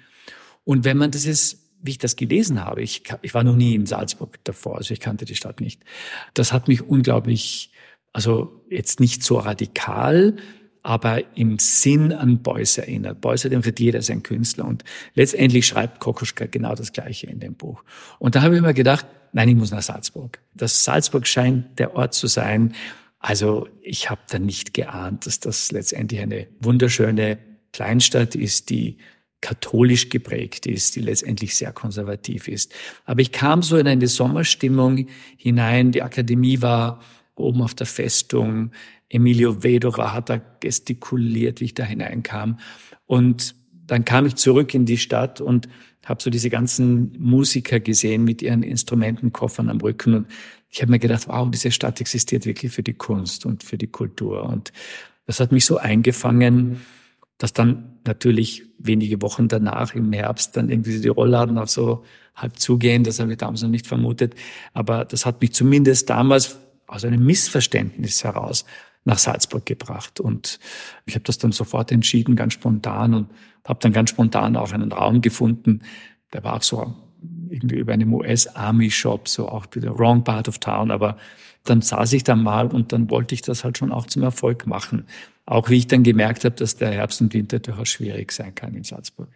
Und 0.68 0.84
wenn 0.84 0.98
man 0.98 1.12
das 1.12 1.26
ist, 1.26 1.60
wie 1.82 1.92
ich 1.92 1.98
das 1.98 2.18
gelesen 2.18 2.66
habe, 2.66 2.82
ich, 2.82 3.04
ich 3.22 3.34
war 3.34 3.46
noch 3.46 3.56
nie 3.56 3.74
in 3.74 3.86
Salzburg 3.86 4.38
davor, 4.44 4.76
also 4.76 4.94
ich 4.94 5.00
kannte 5.00 5.24
die 5.24 5.36
Stadt 5.36 5.62
nicht. 5.62 5.82
Das 6.34 6.52
hat 6.52 6.68
mich 6.68 6.82
unglaublich, 6.82 7.72
also 8.12 8.66
jetzt 8.70 9.00
nicht 9.00 9.24
so 9.24 9.38
radikal, 9.38 10.36
aber 10.84 11.24
im 11.38 11.58
Sinn 11.58 12.12
an 12.12 12.44
Beuys 12.44 12.78
erinnert. 12.78 13.22
Beuys 13.22 13.46
hat 13.46 13.54
für 13.64 13.74
jeder 13.80 14.02
sein 14.02 14.24
Künstler 14.24 14.66
und 14.66 14.84
letztendlich 15.14 15.66
schreibt 15.66 16.02
Kokoschka 16.02 16.48
genau 16.48 16.76
das 16.76 16.92
Gleiche 16.92 17.28
in 17.28 17.40
dem 17.40 17.56
Buch. 17.56 17.86
Und 18.20 18.36
da 18.36 18.42
habe 18.42 18.58
ich 18.58 18.62
mir 18.62 18.74
gedacht, 18.74 19.06
nein, 19.32 19.48
ich 19.48 19.56
muss 19.56 19.72
nach 19.72 19.82
Salzburg. 19.82 20.40
Das 20.54 20.84
Salzburg 20.84 21.28
scheint 21.28 21.80
der 21.80 21.96
Ort 21.96 22.14
zu 22.14 22.28
sein, 22.28 22.74
Also 23.20 23.70
ich 23.82 24.10
habe 24.10 24.22
da 24.30 24.38
nicht 24.38 24.74
geahnt, 24.74 25.28
dass 25.28 25.40
das 25.40 25.72
letztendlich 25.72 26.20
eine 26.20 26.48
wunderschöne 26.60 27.38
Kleinstadt 27.72 28.36
ist, 28.36 28.70
die 28.70 28.98
katholisch 29.42 30.10
geprägt 30.10 30.66
ist, 30.66 30.96
die 30.96 31.02
letztendlich 31.02 31.56
sehr 31.56 31.72
konservativ 31.72 32.48
ist. 32.48 32.74
Aber 33.06 33.22
ich 33.22 33.32
kam 33.32 33.62
so 33.62 33.78
in 33.78 33.88
eine 33.88 34.08
Sommerstimmung 34.08 35.08
hinein. 35.38 35.92
Die 35.92 36.02
Akademie 36.02 36.62
war 36.62 37.02
oben 37.36 37.62
auf 37.62 37.76
der 37.76 37.88
Festung. 37.88 38.72
Emilio 39.10 39.64
Vedova 39.64 40.14
hat 40.14 40.30
da 40.30 40.42
gestikuliert, 40.60 41.62
wie 41.62 41.66
ich 41.66 41.74
da 41.74 41.84
hineinkam. 41.84 42.60
Und 43.06 43.56
dann 43.86 44.06
kam 44.06 44.26
ich 44.26 44.36
zurück 44.36 44.74
in 44.74 44.86
die 44.86 44.98
Stadt 44.98 45.40
und 45.40 45.70
habe 46.06 46.22
so 46.22 46.30
diese 46.30 46.50
ganzen 46.50 47.16
Musiker 47.20 47.80
gesehen 47.80 48.24
mit 48.24 48.42
ihren 48.42 48.64
Instrumentenkoffern 48.64 49.70
am 49.70 49.80
Rücken. 49.80 50.14
Und 50.14 50.28
ich 50.70 50.82
habe 50.82 50.92
mir 50.92 51.00
gedacht, 51.00 51.28
wow, 51.28 51.50
diese 51.50 51.72
Stadt 51.72 52.02
existiert 52.02 52.46
wirklich 52.46 52.72
für 52.72 52.84
die 52.84 52.94
Kunst 52.94 53.46
und 53.46 53.64
für 53.64 53.78
die 53.78 53.88
Kultur. 53.88 54.44
Und 54.44 54.72
das 55.26 55.40
hat 55.40 55.52
mich 55.52 55.66
so 55.66 55.78
eingefangen, 55.78 56.82
dass 57.38 57.54
dann 57.54 58.00
natürlich 58.06 58.64
wenige 58.80 59.22
Wochen 59.22 59.48
danach 59.48 59.94
im 59.94 60.12
Herbst 60.14 60.58
dann 60.58 60.70
irgendwie 60.70 61.00
die 61.00 61.08
Rollladen 61.08 61.58
auch 61.58 61.68
so 61.68 62.04
halb 62.36 62.58
zugehen. 62.58 63.04
Das 63.04 63.20
habe 63.20 63.32
ich 63.32 63.38
damals 63.38 63.62
noch 63.62 63.70
nicht 63.70 63.88
vermutet. 63.88 64.36
Aber 64.74 65.06
das 65.06 65.26
hat 65.26 65.42
mich 65.42 65.54
zumindest 65.54 66.10
damals 66.10 66.60
aus 66.88 67.04
einem 67.04 67.26
Missverständnis 67.26 68.24
heraus 68.24 68.66
nach 69.04 69.18
Salzburg 69.18 69.66
gebracht. 69.66 70.20
Und 70.20 70.60
ich 71.06 71.16
habe 71.16 71.24
das 71.24 71.38
dann 71.38 71.52
sofort 71.52 71.92
entschieden, 71.92 72.36
ganz 72.36 72.54
spontan 72.54 73.14
und 73.14 73.30
habe 73.66 73.80
dann 73.82 73.94
ganz 73.94 74.10
spontan 74.10 74.56
auch 74.56 74.72
einen 74.72 74.92
Raum 74.92 75.22
gefunden. 75.22 75.82
Der 76.34 76.44
war 76.44 76.56
auch 76.56 76.64
so 76.64 76.96
irgendwie 77.50 77.78
über 77.78 77.94
einem 77.94 78.14
US-Army-Shop, 78.14 79.28
so 79.28 79.50
auch 79.50 79.66
wieder 79.74 79.98
wrong 79.98 80.24
part 80.24 80.48
of 80.48 80.60
town. 80.60 80.92
Aber 80.92 81.18
dann 81.64 81.82
saß 81.82 82.14
ich 82.14 82.24
da 82.24 82.36
mal 82.36 82.68
und 82.68 82.94
dann 82.94 83.10
wollte 83.10 83.36
ich 83.36 83.42
das 83.42 83.64
halt 83.64 83.78
schon 83.78 83.92
auch 83.92 84.06
zum 84.08 84.24
Erfolg 84.24 84.68
machen. 84.68 85.06
Auch 85.48 85.70
wie 85.70 85.78
ich 85.78 85.88
dann 85.88 86.04
gemerkt 86.04 86.44
habe, 86.44 86.56
dass 86.56 86.76
der 86.76 86.92
Herbst 86.92 87.22
und 87.22 87.34
Winter 87.34 87.60
durchaus 87.60 87.88
schwierig 87.88 88.34
sein 88.34 88.54
kann 88.54 88.76
in 88.76 88.84
Salzburg. 88.84 89.30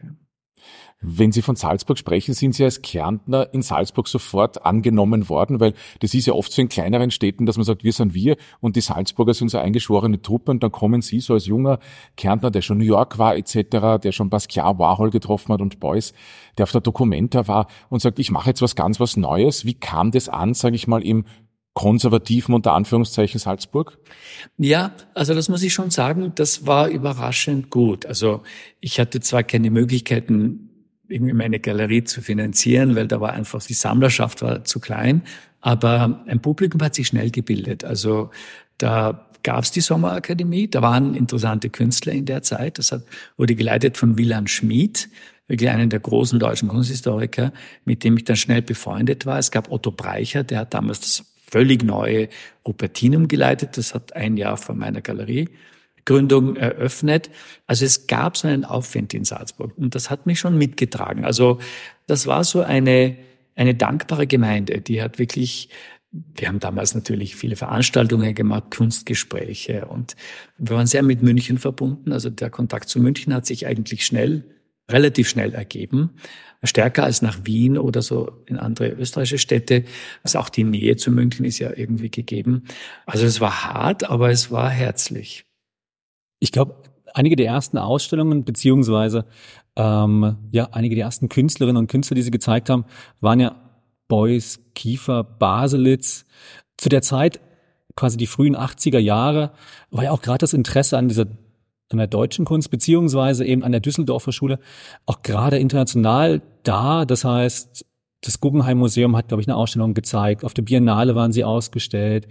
Wenn 1.00 1.32
Sie 1.32 1.42
von 1.42 1.56
Salzburg 1.56 1.98
sprechen, 1.98 2.36
sind 2.36 2.54
Sie 2.54 2.64
als 2.66 2.82
Kärntner 2.82 3.52
in 3.54 3.64
Salzburg 3.64 4.08
sofort 4.08 4.64
angenommen 4.66 5.30
worden, 5.30 5.60
weil 5.60 5.74
das 6.02 6.14
ist 6.14 6.28
ja 6.28 6.34
oft 6.34 6.52
so 6.52 6.62
in 6.62 6.70
kleineren 6.70 7.10
Städten, 7.10 7.48
dass 7.48 7.58
man 7.58 7.64
sagt, 7.64 7.84
wir 7.84 7.94
sind 7.94 8.14
wir 8.14 8.36
und 8.60 8.76
die 8.76 8.82
Salzburger 8.82 9.34
sind 9.34 9.50
so 9.50 9.58
eingeschworene 9.58 10.22
Truppe 10.22 10.52
und 10.52 10.62
dann 10.62 10.72
kommen 10.72 11.02
Sie 11.02 11.22
so 11.22 11.34
als 11.34 11.48
junger 11.48 11.80
Kärntner, 12.18 12.52
der 12.52 12.62
schon 12.62 12.78
New 12.78 12.84
York 12.84 13.18
war 13.18 13.36
etc., 13.36 14.04
der 14.04 14.12
schon 14.12 14.30
Basquiat, 14.30 14.78
Warhol 14.78 15.10
getroffen 15.10 15.54
hat 15.54 15.62
und 15.62 15.80
Beuys, 15.80 16.14
der 16.58 16.64
auf 16.64 16.72
der 16.72 16.82
Documenta 16.82 17.48
war 17.48 17.68
und 17.90 18.02
sagt, 18.02 18.20
ich 18.20 18.30
mache 18.30 18.50
jetzt 18.50 18.62
was 18.62 18.76
ganz 18.76 19.00
was 19.00 19.18
Neues. 19.18 19.66
Wie 19.66 19.74
kam 19.76 20.12
das 20.12 20.30
an, 20.30 20.54
sage 20.54 20.76
ich 20.76 20.88
mal, 20.88 21.04
im 21.04 21.24
konservativen 21.74 22.54
unter 22.54 22.74
Anführungszeichen 22.74 23.40
Salzburg? 23.40 23.98
Ja, 24.58 24.94
also 25.14 25.34
das 25.34 25.50
muss 25.50 25.64
ich 25.64 25.74
schon 25.74 25.90
sagen, 25.90 26.34
das 26.36 26.66
war 26.66 26.90
überraschend 26.90 27.70
gut. 27.70 28.06
Also 28.06 28.44
ich 28.80 29.00
hatte 29.00 29.22
zwar 29.22 29.44
keine 29.44 29.72
Möglichkeiten, 29.72 30.70
irgendwie 31.08 31.34
meine 31.34 31.60
Galerie 31.60 32.04
zu 32.04 32.22
finanzieren, 32.22 32.96
weil 32.96 33.08
da 33.08 33.22
war 33.22 33.34
einfach 33.34 33.62
die 33.64 33.74
Sammlerschaft 33.74 34.42
war 34.42 34.64
zu 34.64 34.80
klein. 34.80 35.24
Aber 35.62 36.24
ein 36.28 36.42
Publikum 36.42 36.82
hat 36.82 36.96
sich 36.96 37.08
schnell 37.08 37.32
gebildet. 37.32 37.84
Also 37.86 38.32
da 38.78 39.28
gab 39.44 39.64
es 39.64 39.72
die 39.72 39.82
Sommerakademie, 39.82 40.70
da 40.70 40.82
waren 40.82 41.16
interessante 41.16 41.70
Künstler 41.70 42.14
in 42.14 42.26
der 42.26 42.42
Zeit. 42.44 42.78
Das 42.80 42.92
hat, 42.92 43.04
wurde 43.38 43.56
geleitet 43.56 43.98
von 43.98 44.18
Wieland 44.18 44.50
Schmid, 44.50 45.10
wirklich 45.48 45.70
einen 45.70 45.90
der 45.90 46.00
großen 46.00 46.40
deutschen 46.40 46.68
Kunsthistoriker, 46.70 47.52
mit 47.86 48.04
dem 48.04 48.18
ich 48.18 48.24
dann 48.24 48.36
schnell 48.36 48.62
befreundet 48.62 49.26
war. 49.26 49.40
Es 49.40 49.52
gab 49.52 49.72
Otto 49.72 49.92
Breicher, 49.92 50.44
der 50.44 50.60
hat 50.60 50.74
damals 50.74 51.00
das 51.02 51.31
völlig 51.52 51.84
neue 51.84 52.30
Rupertinum 52.66 53.28
geleitet. 53.28 53.78
Das 53.78 53.94
hat 53.94 54.16
ein 54.16 54.38
Jahr 54.38 54.58
vor 54.58 54.74
meiner 54.74 55.02
Galerie 55.02 55.50
Gründung 56.06 56.56
eröffnet. 56.56 57.30
Also 57.68 57.86
es 57.86 58.08
gab 58.08 58.38
so 58.38 58.48
einen 58.48 58.66
Aufwind 58.66 59.14
in 59.14 59.24
Salzburg 59.24 59.78
und 59.78 59.94
das 59.94 60.10
hat 60.10 60.26
mich 60.26 60.40
schon 60.40 60.58
mitgetragen. 60.58 61.26
Also 61.26 61.60
das 62.08 62.26
war 62.26 62.44
so 62.44 62.62
eine, 62.62 63.18
eine 63.56 63.76
dankbare 63.76 64.26
Gemeinde, 64.28 64.82
die 64.82 65.02
hat 65.02 65.20
wirklich 65.20 65.70
wir 66.14 66.50
haben 66.50 66.60
damals 66.60 66.94
natürlich 66.94 67.38
viele 67.38 67.56
Veranstaltungen 67.56 68.36
gemacht, 68.36 68.66
Kunstgespräche 68.76 69.86
und 69.86 70.18
wir 70.58 70.76
waren 70.76 70.86
sehr 70.86 71.04
mit 71.04 71.22
München 71.22 71.58
verbunden. 71.58 72.12
Also 72.12 72.30
der 72.30 72.50
Kontakt 72.50 72.90
zu 72.90 73.00
München 73.00 73.34
hat 73.34 73.46
sich 73.46 73.66
eigentlich 73.66 74.06
schnell, 74.06 74.44
relativ 74.90 75.30
schnell 75.30 75.54
ergeben. 75.54 76.10
Stärker 76.64 77.04
als 77.04 77.22
nach 77.22 77.40
Wien 77.44 77.78
oder 77.78 78.02
so 78.02 78.44
in 78.46 78.58
andere 78.58 78.90
österreichische 78.90 79.40
Städte. 79.40 79.84
Also 80.24 80.40
auch 80.40 80.50
die 80.50 80.64
Nähe 80.64 80.96
zu 80.96 81.12
München 81.12 81.46
ist 81.46 81.60
ja 81.60 81.72
irgendwie 81.76 82.12
gegeben. 82.12 82.66
Also 83.06 83.26
es 83.26 83.42
war 83.42 83.64
hart, 83.64 84.10
aber 84.10 84.30
es 84.30 84.52
war 84.52 84.70
herzlich. 84.70 85.46
Ich 86.40 86.52
glaube, 86.52 86.76
einige 87.14 87.36
der 87.36 87.48
ersten 87.48 87.78
Ausstellungen 87.78 88.44
beziehungsweise 88.44 89.26
ähm, 89.76 90.38
ja 90.52 90.70
einige 90.72 90.96
der 90.96 91.06
ersten 91.06 91.30
Künstlerinnen 91.30 91.78
und 91.78 91.90
Künstler, 91.90 92.16
die 92.16 92.22
sie 92.22 92.32
gezeigt 92.32 92.70
haben, 92.70 92.86
waren 93.22 93.40
ja 93.40 93.56
Beuys, 94.08 94.60
Kiefer, 94.76 95.24
Baselitz. 95.24 96.26
Zu 96.78 96.90
der 96.90 97.02
Zeit, 97.02 97.40
quasi 97.96 98.18
die 98.18 98.28
frühen 98.28 98.58
80er 98.58 99.00
Jahre, 99.00 99.52
war 99.90 100.04
ja 100.04 100.12
auch 100.12 100.22
gerade 100.22 100.40
das 100.40 100.54
Interesse 100.54 100.98
an 100.98 101.08
dieser 101.08 101.28
an 101.92 101.98
der 101.98 102.08
deutschen 102.08 102.46
Kunst 102.46 102.72
beziehungsweise 102.72 103.46
eben 103.46 103.64
an 103.64 103.72
der 103.72 103.82
Düsseldorfer 103.82 104.32
Schule 104.32 104.60
auch 105.06 105.22
gerade 105.22 105.58
international 105.58 106.42
da. 106.64 107.06
Das 107.06 107.24
heißt, 107.24 107.86
das 108.22 108.40
Guggenheim 108.40 108.78
Museum 108.78 109.16
hat, 109.16 109.28
glaube 109.28 109.42
ich, 109.42 109.48
eine 109.48 109.58
Ausstellung 109.58 109.94
gezeigt. 109.94 110.46
Auf 110.46 110.54
der 110.54 110.62
Biennale 110.62 111.16
waren 111.16 111.32
sie 111.32 111.44
ausgestellt. 111.44 112.28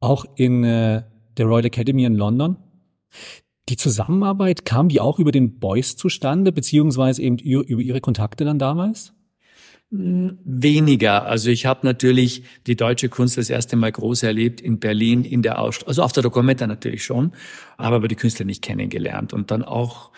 Auch 0.00 0.24
in 0.36 0.64
äh, 0.64 1.02
der 1.36 1.46
Royal 1.46 1.66
Academy 1.66 2.04
in 2.04 2.14
London. 2.14 2.56
Die 3.68 3.76
Zusammenarbeit, 3.76 4.64
kam 4.64 4.88
die 4.88 5.00
auch 5.00 5.18
über 5.18 5.32
den 5.32 5.58
Beuys 5.58 5.96
zustande, 5.96 6.52
beziehungsweise 6.52 7.22
eben 7.22 7.38
über 7.38 7.80
ihre 7.80 8.00
Kontakte 8.00 8.44
dann 8.44 8.58
damals? 8.58 9.14
Weniger. 9.96 11.26
Also 11.26 11.50
ich 11.50 11.66
habe 11.66 11.86
natürlich 11.86 12.42
die 12.66 12.74
deutsche 12.74 13.08
Kunst 13.08 13.38
das 13.38 13.48
erste 13.48 13.76
Mal 13.76 13.92
groß 13.92 14.24
erlebt 14.24 14.60
in 14.60 14.80
Berlin 14.80 15.24
in 15.24 15.42
der 15.42 15.60
Ausstellung. 15.60 15.88
Also 15.88 16.02
auf 16.02 16.10
der 16.10 16.24
Dokumenta 16.24 16.66
natürlich 16.66 17.04
schon, 17.04 17.30
aber 17.76 17.98
über 17.98 18.08
die 18.08 18.16
Künstler 18.16 18.44
nicht 18.44 18.60
kennengelernt. 18.60 19.32
Und 19.32 19.52
dann 19.52 19.62
auch, 19.62 20.10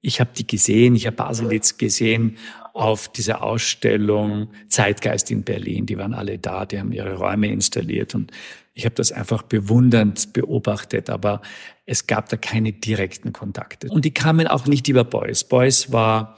ich 0.00 0.18
habe 0.18 0.30
die 0.36 0.48
gesehen, 0.48 0.96
ich 0.96 1.06
habe 1.06 1.14
Baselitz 1.14 1.78
gesehen 1.78 2.38
auf 2.74 3.08
dieser 3.08 3.44
Ausstellung 3.44 4.48
Zeitgeist 4.68 5.30
in 5.30 5.44
Berlin. 5.44 5.86
Die 5.86 5.96
waren 5.96 6.14
alle 6.14 6.40
da, 6.40 6.66
die 6.66 6.80
haben 6.80 6.90
ihre 6.90 7.14
Räume 7.14 7.52
installiert 7.52 8.16
und 8.16 8.32
ich 8.74 8.84
habe 8.84 8.96
das 8.96 9.12
einfach 9.12 9.42
bewundernd 9.42 10.32
beobachtet, 10.32 11.08
aber 11.08 11.40
es 11.86 12.08
gab 12.08 12.28
da 12.30 12.36
keine 12.36 12.72
direkten 12.72 13.32
Kontakte. 13.32 13.88
Und 13.90 14.04
die 14.04 14.14
kamen 14.14 14.48
auch 14.48 14.66
nicht 14.66 14.88
über 14.88 15.04
Beuys. 15.04 15.44
Beuys 15.44 15.92
war 15.92 16.36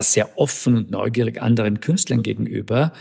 sehr 0.00 0.38
offen 0.38 0.76
und 0.76 0.90
neugierig 0.90 1.40
anderen 1.40 1.80
Künstlern 1.80 2.22
gegenüber, 2.22 2.92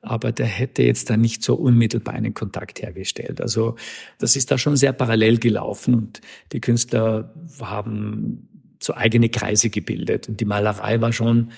aber 0.00 0.32
der 0.32 0.46
hätte 0.46 0.82
jetzt 0.82 1.10
da 1.10 1.16
nicht 1.16 1.42
so 1.42 1.54
unmittelbar 1.54 2.14
einen 2.14 2.34
Kontakt 2.34 2.82
hergestellt. 2.82 3.40
Also 3.40 3.76
das 4.18 4.36
ist 4.36 4.50
da 4.50 4.58
schon 4.58 4.76
sehr 4.76 4.92
parallel 4.92 5.38
gelaufen 5.38 5.94
und 5.94 6.20
die 6.52 6.60
Künstler 6.60 7.34
haben 7.60 8.48
so 8.80 8.94
eigene 8.94 9.28
Kreise 9.28 9.70
gebildet 9.70 10.28
und 10.28 10.40
die 10.40 10.44
Malerei 10.44 11.00
war 11.00 11.12
schon 11.12 11.50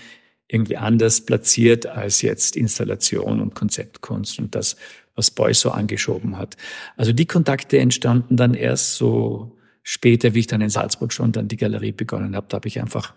irgendwie 0.49 0.76
anders 0.76 1.21
platziert 1.21 1.87
als 1.87 2.23
jetzt 2.23 2.57
Installation 2.57 3.40
und 3.40 3.54
Konzeptkunst 3.54 4.38
und 4.38 4.54
das, 4.54 4.76
was 5.14 5.30
Beuys 5.30 5.61
so 5.61 5.71
angeschoben 5.71 6.38
hat. 6.38 6.57
Also 6.97 7.12
die 7.12 7.26
Kontakte 7.26 7.78
entstanden 7.78 8.37
dann 8.37 8.54
erst 8.54 8.97
so 8.97 9.57
später, 9.83 10.35
wie 10.35 10.40
ich 10.40 10.47
dann 10.47 10.61
in 10.61 10.71
Salzburg 10.71 11.12
schon 11.12 11.33
dann 11.33 11.47
die 11.47 11.57
Galerie 11.57 11.92
begonnen 11.92 12.35
habe. 12.35 12.47
Da 12.49 12.57
habe 12.57 12.69
ich 12.69 12.80
einfach 12.80 13.14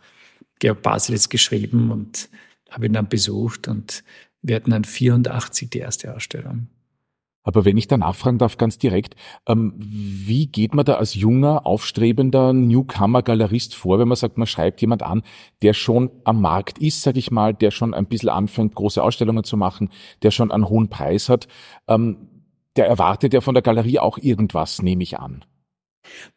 Georg 0.59 0.81
Baselitz 0.81 1.29
geschrieben 1.29 1.91
und 1.91 2.29
habe 2.69 2.85
ihn 2.85 2.93
dann 2.93 3.09
besucht 3.09 3.67
und 3.67 4.03
wir 4.41 4.55
hatten 4.55 4.71
dann 4.71 4.83
84 4.83 5.69
die 5.69 5.79
erste 5.79 6.15
Ausstellung. 6.15 6.67
Aber 7.43 7.65
wenn 7.65 7.75
ich 7.75 7.87
da 7.87 7.97
nachfragen 7.97 8.37
darf, 8.37 8.57
ganz 8.57 8.77
direkt, 8.77 9.15
ähm, 9.47 9.73
wie 9.77 10.47
geht 10.47 10.73
man 10.73 10.85
da 10.85 10.95
als 10.95 11.13
junger, 11.13 11.65
aufstrebender 11.65 12.53
Newcomer-Galerist 12.53 13.75
vor, 13.75 13.99
wenn 13.99 14.07
man 14.07 14.15
sagt, 14.15 14.37
man 14.37 14.47
schreibt 14.47 14.79
jemand 14.79 15.03
an, 15.03 15.23
der 15.61 15.73
schon 15.73 16.09
am 16.23 16.39
Markt 16.39 16.77
ist, 16.79 17.01
sag 17.01 17.17
ich 17.17 17.31
mal, 17.31 17.53
der 17.53 17.71
schon 17.71 17.93
ein 17.93 18.05
bisschen 18.05 18.29
anfängt, 18.29 18.75
große 18.75 19.03
Ausstellungen 19.03 19.43
zu 19.43 19.57
machen, 19.57 19.89
der 20.23 20.31
schon 20.31 20.51
einen 20.51 20.69
hohen 20.69 20.89
Preis 20.89 21.27
hat, 21.27 21.47
ähm, 21.87 22.29
der 22.77 22.87
erwartet 22.87 23.33
ja 23.33 23.41
von 23.41 23.53
der 23.53 23.61
Galerie 23.61 23.99
auch 23.99 24.17
irgendwas, 24.17 24.81
nehme 24.81 25.03
ich 25.03 25.19
an. 25.19 25.43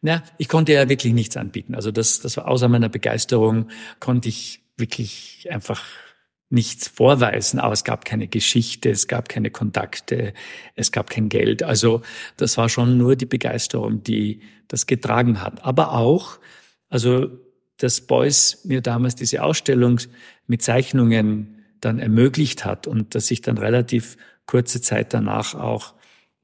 Na, 0.01 0.23
ich 0.39 0.49
konnte 0.49 0.73
ja 0.73 0.89
wirklich 0.89 1.13
nichts 1.13 1.37
anbieten. 1.37 1.75
Also 1.75 1.91
das, 1.91 2.21
das 2.21 2.37
war 2.37 2.49
außer 2.49 2.69
meiner 2.69 2.89
Begeisterung, 2.89 3.69
konnte 4.01 4.29
ich 4.29 4.63
wirklich 4.77 5.49
einfach 5.51 5.83
nichts 6.49 6.89
vorweisen, 6.89 7.59
aber 7.59 7.73
es 7.73 7.83
gab 7.83 8.05
keine 8.05 8.29
Geschichte, 8.29 8.91
es 8.91 9.09
gab 9.09 9.29
keine 9.29 9.51
Kontakte, 9.51 10.33
es 10.77 10.93
gab 10.93 11.11
kein 11.11 11.29
Geld. 11.29 11.63
Also 11.63 12.03
das 12.37 12.57
war 12.57 12.69
schon 12.69 12.99
nur 12.99 13.17
die 13.17 13.27
Begeisterung, 13.27 14.03
die 14.03 14.43
das 14.69 14.87
getragen 14.87 15.43
hat. 15.43 15.65
Aber 15.65 15.93
auch, 15.93 16.39
also 16.89 17.29
dass 17.79 18.01
Beuys 18.01 18.65
mir 18.65 18.81
damals 18.81 19.17
diese 19.17 19.43
Ausstellung 19.43 20.01
mit 20.47 20.63
Zeichnungen 20.63 21.65
dann 21.81 21.99
ermöglicht 21.99 22.65
hat 22.65 22.87
und 22.87 23.15
dass 23.15 23.31
ich 23.31 23.43
dann 23.43 23.59
relativ 23.59 24.17
kurze 24.47 24.81
Zeit 24.81 25.13
danach 25.13 25.55
auch 25.55 25.95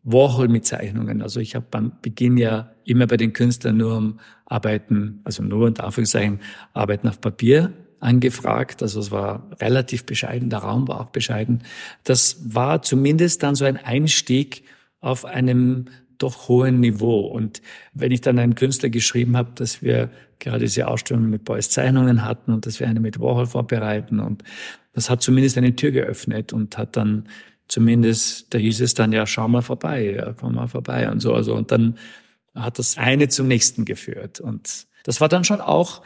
Warhol 0.04 0.48
mit 0.48 0.66
Zeichnungen. 0.66 1.22
Also 1.22 1.40
ich 1.40 1.54
habe 1.54 1.66
beim 1.70 1.92
Beginn 2.02 2.36
ja 2.36 2.72
immer 2.84 3.06
bei 3.06 3.16
den 3.16 3.32
Künstlern 3.32 3.76
nur 3.76 3.96
um 3.96 4.20
Arbeiten, 4.46 5.20
also 5.24 5.42
nur 5.42 5.66
und 5.66 5.80
Anführungszeichen 5.80 6.40
Arbeiten 6.72 7.08
auf 7.08 7.20
Papier 7.20 7.72
angefragt. 8.00 8.82
Also 8.82 9.00
es 9.00 9.10
war 9.10 9.48
relativ 9.60 10.04
bescheiden, 10.04 10.50
der 10.50 10.60
Raum 10.60 10.88
war 10.88 11.00
auch 11.00 11.10
bescheiden. 11.10 11.62
Das 12.04 12.54
war 12.54 12.82
zumindest 12.82 13.42
dann 13.42 13.54
so 13.54 13.64
ein 13.64 13.76
Einstieg 13.76 14.64
auf 15.00 15.24
einem 15.24 15.86
doch 16.18 16.48
hohen 16.48 16.80
Niveau. 16.80 17.20
Und 17.20 17.62
wenn 17.94 18.12
ich 18.12 18.20
dann 18.20 18.38
einen 18.38 18.54
Künstler 18.54 18.90
geschrieben 18.90 19.36
habe, 19.36 19.52
dass 19.54 19.82
wir 19.82 20.10
gerade 20.38 20.60
diese 20.60 20.88
Ausstellung 20.88 21.30
mit 21.30 21.44
Beuys 21.44 21.70
Zeichnungen 21.70 22.24
hatten 22.24 22.52
und 22.52 22.66
dass 22.66 22.80
wir 22.80 22.88
eine 22.88 23.00
mit 23.00 23.20
Warhol 23.20 23.46
vorbereiten 23.46 24.20
und 24.20 24.42
das 24.92 25.08
hat 25.08 25.22
zumindest 25.22 25.56
eine 25.56 25.74
Tür 25.74 25.90
geöffnet 25.90 26.52
und 26.52 26.76
hat 26.76 26.96
dann 26.96 27.28
zumindest, 27.72 28.52
da 28.52 28.58
hieß 28.58 28.82
es 28.82 28.92
dann, 28.92 29.12
ja, 29.12 29.26
schau 29.26 29.48
mal 29.48 29.62
vorbei, 29.62 30.14
ja, 30.16 30.34
komm 30.34 30.56
mal 30.56 30.68
vorbei 30.68 31.10
und 31.10 31.20
so. 31.20 31.32
Also, 31.32 31.54
und 31.54 31.70
dann 31.70 31.96
hat 32.54 32.78
das 32.78 32.98
eine 32.98 33.28
zum 33.28 33.48
nächsten 33.48 33.86
geführt. 33.86 34.40
Und 34.40 34.86
das 35.04 35.22
war 35.22 35.30
dann 35.30 35.42
schon 35.42 35.62
auch, 35.62 36.02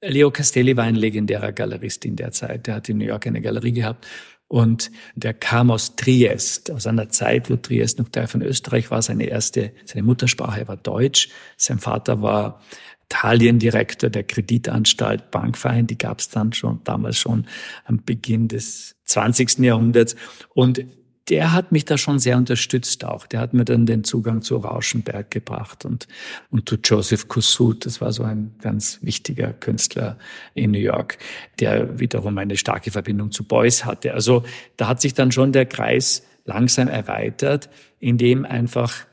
Leo 0.00 0.30
Castelli 0.30 0.78
war 0.78 0.84
ein 0.84 0.94
legendärer 0.94 1.52
Galerist 1.52 2.06
in 2.06 2.16
der 2.16 2.32
Zeit. 2.32 2.66
Der 2.66 2.76
hat 2.76 2.88
in 2.88 2.96
New 2.96 3.04
York 3.04 3.26
eine 3.26 3.42
Galerie 3.42 3.72
gehabt. 3.72 4.06
Und 4.48 4.90
der 5.14 5.34
kam 5.34 5.70
aus 5.70 5.94
Triest, 5.96 6.70
aus 6.70 6.86
einer 6.86 7.10
Zeit, 7.10 7.50
wo 7.50 7.56
Triest 7.56 7.98
noch 7.98 8.08
Teil 8.08 8.26
von 8.26 8.40
Österreich 8.40 8.90
war. 8.90 9.02
Seine 9.02 9.24
erste, 9.24 9.72
seine 9.84 10.04
Muttersprache 10.04 10.66
war 10.68 10.78
Deutsch. 10.78 11.28
Sein 11.58 11.80
Vater 11.80 12.22
war 12.22 12.62
Italiendirektor 13.04 14.10
der 14.10 14.24
Kreditanstalt 14.24 15.30
Bankverein, 15.30 15.86
die 15.86 15.98
gab 15.98 16.20
es 16.20 16.28
dann 16.28 16.52
schon 16.52 16.80
damals 16.84 17.16
schon 17.16 17.46
am 17.84 18.02
Beginn 18.04 18.48
des 18.48 18.96
20. 19.04 19.58
Jahrhunderts. 19.60 20.16
Und 20.54 20.84
der 21.28 21.52
hat 21.52 21.72
mich 21.72 21.86
da 21.86 21.96
schon 21.96 22.18
sehr 22.18 22.36
unterstützt 22.36 23.04
auch. 23.04 23.26
Der 23.26 23.40
hat 23.40 23.54
mir 23.54 23.64
dann 23.64 23.86
den 23.86 24.04
Zugang 24.04 24.42
zu 24.42 24.56
Rauschenberg 24.56 25.30
gebracht 25.30 25.84
und, 25.84 26.06
und 26.50 26.68
zu 26.68 26.76
Joseph 26.76 27.28
Kusut. 27.28 27.86
Das 27.86 28.00
war 28.00 28.12
so 28.12 28.24
ein 28.24 28.56
ganz 28.60 28.98
wichtiger 29.02 29.52
Künstler 29.52 30.18
in 30.52 30.72
New 30.72 30.78
York, 30.78 31.18
der 31.60 31.98
wiederum 31.98 32.36
eine 32.36 32.56
starke 32.56 32.90
Verbindung 32.90 33.30
zu 33.30 33.44
Beuys 33.44 33.86
hatte. 33.86 34.12
Also 34.12 34.44
da 34.76 34.88
hat 34.88 35.00
sich 35.00 35.14
dann 35.14 35.32
schon 35.32 35.52
der 35.52 35.64
Kreis 35.64 36.24
langsam 36.44 36.88
erweitert, 36.88 37.70
indem 38.00 38.44
einfach 38.44 39.06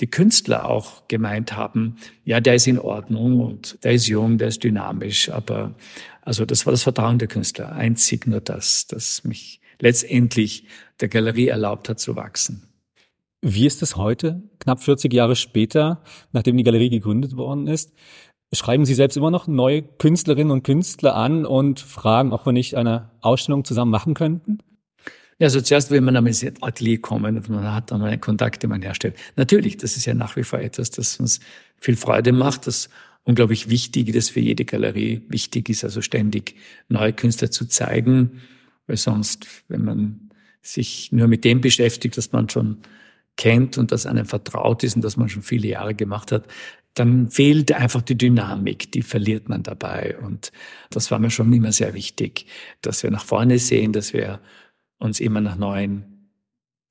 die 0.00 0.08
Künstler 0.08 0.68
auch 0.68 1.06
gemeint 1.08 1.56
haben, 1.56 1.96
ja, 2.24 2.40
der 2.40 2.54
ist 2.54 2.66
in 2.66 2.78
Ordnung 2.78 3.40
und 3.40 3.78
der 3.84 3.92
ist 3.92 4.06
jung, 4.06 4.38
der 4.38 4.48
ist 4.48 4.64
dynamisch, 4.64 5.30
aber 5.30 5.74
also 6.22 6.44
das 6.44 6.66
war 6.66 6.70
das 6.70 6.82
Vertrauen 6.82 7.18
der 7.18 7.28
Künstler, 7.28 7.72
einzig 7.72 8.26
nur 8.26 8.40
das, 8.40 8.86
das 8.86 9.24
mich 9.24 9.60
letztendlich 9.78 10.64
der 11.00 11.08
Galerie 11.08 11.48
erlaubt 11.48 11.88
hat 11.88 12.00
zu 12.00 12.16
wachsen. 12.16 12.68
Wie 13.42 13.66
ist 13.66 13.82
es 13.82 13.96
heute, 13.96 14.42
knapp 14.60 14.82
40 14.82 15.12
Jahre 15.12 15.34
später, 15.34 16.02
nachdem 16.30 16.56
die 16.56 16.62
Galerie 16.62 16.90
gegründet 16.90 17.36
worden 17.36 17.66
ist? 17.66 17.92
Schreiben 18.54 18.84
Sie 18.84 18.94
selbst 18.94 19.16
immer 19.16 19.30
noch 19.30 19.48
neue 19.48 19.82
Künstlerinnen 19.82 20.52
und 20.52 20.62
Künstler 20.62 21.16
an 21.16 21.44
und 21.46 21.80
fragen, 21.80 22.32
ob 22.32 22.46
wir 22.46 22.52
nicht 22.52 22.76
eine 22.76 23.10
Ausstellung 23.20 23.64
zusammen 23.64 23.90
machen 23.90 24.14
könnten? 24.14 24.58
Ja, 25.42 25.46
also 25.46 25.60
zuerst 25.60 25.90
will 25.90 26.00
man 26.00 26.16
einmal 26.16 26.28
ins 26.30 26.46
Atelier 26.60 27.00
kommen 27.00 27.36
und 27.36 27.48
man 27.48 27.74
hat 27.74 27.90
dann 27.90 28.00
einen 28.00 28.20
Kontakt, 28.20 28.62
den 28.62 28.70
man 28.70 28.80
herstellt. 28.80 29.16
Natürlich, 29.34 29.76
das 29.76 29.96
ist 29.96 30.06
ja 30.06 30.14
nach 30.14 30.36
wie 30.36 30.44
vor 30.44 30.60
etwas, 30.60 30.92
das 30.92 31.18
uns 31.18 31.40
viel 31.80 31.96
Freude 31.96 32.30
macht, 32.30 32.68
das 32.68 32.88
unglaublich 33.24 33.68
wichtig, 33.68 34.12
das 34.12 34.28
für 34.28 34.38
jede 34.38 34.64
Galerie 34.64 35.22
wichtig 35.26 35.68
ist, 35.68 35.82
also 35.82 36.00
ständig 36.00 36.54
neue 36.88 37.12
Künstler 37.12 37.50
zu 37.50 37.66
zeigen, 37.66 38.40
weil 38.86 38.96
sonst, 38.96 39.48
wenn 39.66 39.84
man 39.84 40.30
sich 40.60 41.10
nur 41.10 41.26
mit 41.26 41.42
dem 41.42 41.60
beschäftigt, 41.60 42.16
was 42.16 42.30
man 42.30 42.48
schon 42.48 42.76
kennt 43.36 43.78
und 43.78 43.90
das 43.90 44.06
einem 44.06 44.26
vertraut 44.26 44.84
ist 44.84 44.94
und 44.94 45.02
das 45.02 45.16
man 45.16 45.28
schon 45.28 45.42
viele 45.42 45.66
Jahre 45.66 45.96
gemacht 45.96 46.30
hat, 46.30 46.46
dann 46.94 47.30
fehlt 47.30 47.72
einfach 47.72 48.02
die 48.02 48.16
Dynamik, 48.16 48.92
die 48.92 49.02
verliert 49.02 49.48
man 49.48 49.64
dabei. 49.64 50.16
Und 50.22 50.52
das 50.90 51.10
war 51.10 51.18
mir 51.18 51.30
schon 51.30 51.52
immer 51.52 51.72
sehr 51.72 51.94
wichtig, 51.94 52.46
dass 52.80 53.02
wir 53.02 53.10
nach 53.10 53.24
vorne 53.24 53.58
sehen, 53.58 53.92
dass 53.92 54.12
wir 54.12 54.38
uns 55.02 55.20
immer 55.20 55.40
nach 55.40 55.56
neuen 55.56 56.30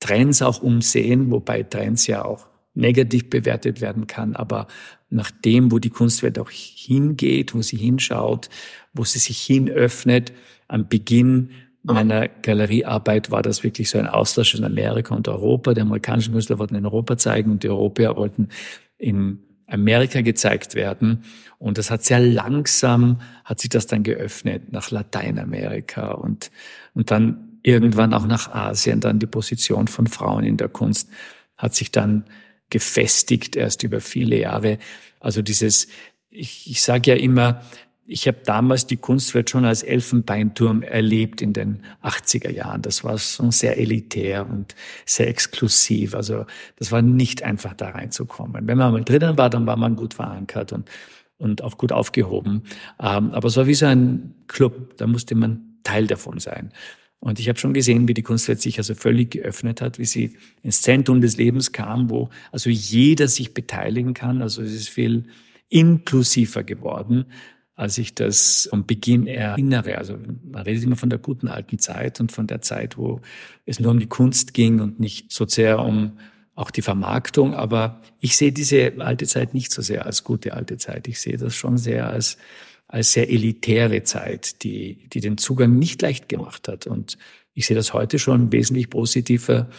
Trends 0.00 0.42
auch 0.42 0.62
umsehen, 0.62 1.30
wobei 1.30 1.62
Trends 1.62 2.06
ja 2.06 2.24
auch 2.24 2.46
negativ 2.74 3.28
bewertet 3.28 3.80
werden 3.80 4.06
kann, 4.06 4.34
aber 4.34 4.66
nach 5.10 5.30
dem, 5.30 5.70
wo 5.70 5.78
die 5.78 5.90
Kunstwelt 5.90 6.38
auch 6.38 6.50
hingeht, 6.50 7.54
wo 7.54 7.60
sie 7.60 7.76
hinschaut, 7.76 8.48
wo 8.94 9.04
sie 9.04 9.18
sich 9.18 9.38
hinöffnet, 9.42 10.32
am 10.68 10.88
Beginn 10.88 11.50
meiner 11.82 12.28
Galeriearbeit 12.28 13.30
war 13.30 13.42
das 13.42 13.62
wirklich 13.62 13.90
so 13.90 13.98
ein 13.98 14.06
Austausch 14.06 14.54
in 14.54 14.64
Amerika 14.64 15.14
und 15.14 15.28
Europa. 15.28 15.74
Die 15.74 15.80
amerikanischen 15.80 16.32
Künstler 16.32 16.58
wollten 16.58 16.76
in 16.76 16.86
Europa 16.86 17.18
zeigen 17.18 17.50
und 17.50 17.62
die 17.62 17.68
Europäer 17.68 18.16
wollten 18.16 18.48
in 18.98 19.40
Amerika 19.66 20.20
gezeigt 20.20 20.74
werden. 20.74 21.24
Und 21.58 21.78
das 21.78 21.90
hat 21.90 22.04
sehr 22.04 22.20
langsam, 22.20 23.20
hat 23.44 23.60
sich 23.60 23.70
das 23.70 23.86
dann 23.86 24.02
geöffnet 24.02 24.72
nach 24.72 24.90
Lateinamerika 24.90 26.12
und, 26.12 26.50
und 26.94 27.10
dann 27.10 27.51
irgendwann 27.62 28.14
auch 28.14 28.26
nach 28.26 28.52
Asien. 28.52 29.00
Dann 29.00 29.18
die 29.18 29.26
Position 29.26 29.88
von 29.88 30.06
Frauen 30.06 30.44
in 30.44 30.56
der 30.56 30.68
Kunst 30.68 31.08
hat 31.56 31.74
sich 31.74 31.90
dann 31.90 32.24
gefestigt 32.70 33.56
erst 33.56 33.82
über 33.82 34.00
viele 34.00 34.38
Jahre. 34.38 34.78
Also 35.20 35.42
dieses, 35.42 35.88
ich, 36.30 36.70
ich 36.70 36.82
sage 36.82 37.12
ja 37.12 37.16
immer, 37.16 37.62
ich 38.04 38.26
habe 38.26 38.38
damals 38.44 38.86
die 38.86 38.96
Kunstwelt 38.96 39.48
schon 39.48 39.64
als 39.64 39.82
Elfenbeinturm 39.82 40.82
erlebt 40.82 41.40
in 41.40 41.52
den 41.52 41.82
80er 42.02 42.50
Jahren. 42.50 42.82
Das 42.82 43.04
war 43.04 43.16
schon 43.18 43.52
sehr 43.52 43.78
elitär 43.78 44.48
und 44.48 44.74
sehr 45.06 45.28
exklusiv. 45.28 46.14
Also 46.14 46.46
das 46.76 46.90
war 46.90 47.00
nicht 47.00 47.42
einfach 47.42 47.74
da 47.74 47.90
reinzukommen. 47.90 48.66
Wenn 48.66 48.78
man 48.78 48.92
mal 48.92 49.04
drinnen 49.04 49.38
war, 49.38 49.50
dann 49.50 49.66
war 49.66 49.76
man 49.76 49.94
gut 49.94 50.14
verankert 50.14 50.72
und, 50.72 50.90
und 51.38 51.62
auch 51.62 51.78
gut 51.78 51.92
aufgehoben. 51.92 52.64
Ähm, 52.98 53.30
aber 53.32 53.48
es 53.48 53.56
war 53.56 53.66
wie 53.66 53.74
so 53.74 53.86
ein 53.86 54.34
Club, 54.48 54.96
da 54.96 55.06
musste 55.06 55.34
man 55.36 55.78
Teil 55.84 56.06
davon 56.06 56.38
sein. 56.38 56.72
Und 57.22 57.38
ich 57.38 57.48
habe 57.48 57.56
schon 57.56 57.72
gesehen, 57.72 58.08
wie 58.08 58.14
die 58.14 58.24
Kunstwelt 58.24 58.60
sich 58.60 58.78
also 58.78 58.96
völlig 58.96 59.30
geöffnet 59.30 59.80
hat, 59.80 60.00
wie 60.00 60.04
sie 60.04 60.36
ins 60.64 60.82
Zentrum 60.82 61.20
des 61.20 61.36
Lebens 61.36 61.70
kam, 61.70 62.10
wo 62.10 62.30
also 62.50 62.68
jeder 62.68 63.28
sich 63.28 63.54
beteiligen 63.54 64.12
kann. 64.12 64.42
Also 64.42 64.60
es 64.60 64.72
ist 64.72 64.88
viel 64.88 65.26
inklusiver 65.68 66.64
geworden, 66.64 67.26
als 67.76 67.96
ich 67.98 68.16
das 68.16 68.68
am 68.72 68.86
Beginn 68.86 69.28
erinnere. 69.28 69.98
Also 69.98 70.18
man 70.50 70.62
redet 70.62 70.82
immer 70.82 70.96
von 70.96 71.10
der 71.10 71.20
guten 71.20 71.46
alten 71.46 71.78
Zeit 71.78 72.18
und 72.18 72.32
von 72.32 72.48
der 72.48 72.60
Zeit, 72.60 72.98
wo 72.98 73.20
es 73.66 73.78
nur 73.78 73.92
um 73.92 74.00
die 74.00 74.08
Kunst 74.08 74.52
ging 74.52 74.80
und 74.80 74.98
nicht 74.98 75.30
so 75.30 75.46
sehr 75.46 75.78
um 75.78 76.18
auch 76.56 76.72
die 76.72 76.82
Vermarktung. 76.82 77.54
Aber 77.54 78.02
ich 78.18 78.36
sehe 78.36 78.50
diese 78.50 78.94
alte 78.98 79.28
Zeit 79.28 79.54
nicht 79.54 79.70
so 79.70 79.80
sehr 79.80 80.06
als 80.06 80.24
gute 80.24 80.54
alte 80.54 80.76
Zeit. 80.76 81.06
Ich 81.06 81.20
sehe 81.20 81.36
das 81.36 81.54
schon 81.54 81.78
sehr 81.78 82.08
als 82.08 82.36
als 82.92 83.14
sehr 83.14 83.30
elitäre 83.30 84.02
Zeit, 84.02 84.62
die, 84.62 85.08
die 85.08 85.20
den 85.20 85.38
Zugang 85.38 85.78
nicht 85.78 86.02
leicht 86.02 86.28
gemacht 86.28 86.68
hat. 86.68 86.86
Und 86.86 87.16
ich 87.54 87.64
sehe 87.66 87.74
das 87.74 87.94
heute 87.94 88.18
schon 88.18 88.52
wesentlich 88.52 88.90
positiver, 88.90 89.70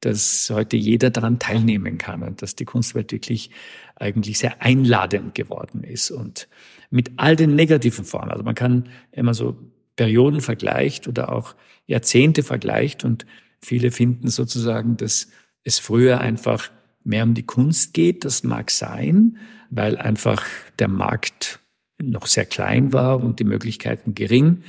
dass 0.00 0.50
heute 0.50 0.78
jeder 0.78 1.10
daran 1.10 1.38
teilnehmen 1.38 1.98
kann 1.98 2.22
und 2.22 2.40
dass 2.40 2.56
die 2.56 2.64
Kunstwelt 2.64 3.12
wirklich 3.12 3.50
eigentlich 3.96 4.38
sehr 4.38 4.62
einladend 4.62 5.34
geworden 5.34 5.84
ist 5.84 6.10
und 6.10 6.48
mit 6.88 7.12
all 7.18 7.36
den 7.36 7.54
negativen 7.54 8.06
Formen. 8.06 8.30
Also 8.30 8.42
man 8.42 8.54
kann 8.54 8.88
immer 9.12 9.34
so 9.34 9.54
Perioden 9.96 10.40
vergleicht 10.40 11.06
oder 11.06 11.30
auch 11.30 11.54
Jahrzehnte 11.86 12.42
vergleicht 12.42 13.04
und 13.04 13.26
viele 13.60 13.90
finden 13.90 14.28
sozusagen, 14.28 14.96
dass 14.96 15.28
es 15.62 15.78
früher 15.78 16.22
einfach 16.22 16.70
mehr 17.04 17.24
um 17.24 17.34
die 17.34 17.44
Kunst 17.44 17.92
geht. 17.92 18.24
Das 18.24 18.44
mag 18.44 18.70
sein, 18.70 19.36
weil 19.68 19.98
einfach 19.98 20.42
der 20.78 20.88
Markt 20.88 21.60
noch 22.10 22.26
sehr 22.26 22.44
klein 22.44 22.92
war 22.92 23.22
und 23.22 23.38
die 23.38 23.44
Möglichkeiten 23.44 24.14
gering. 24.14 24.62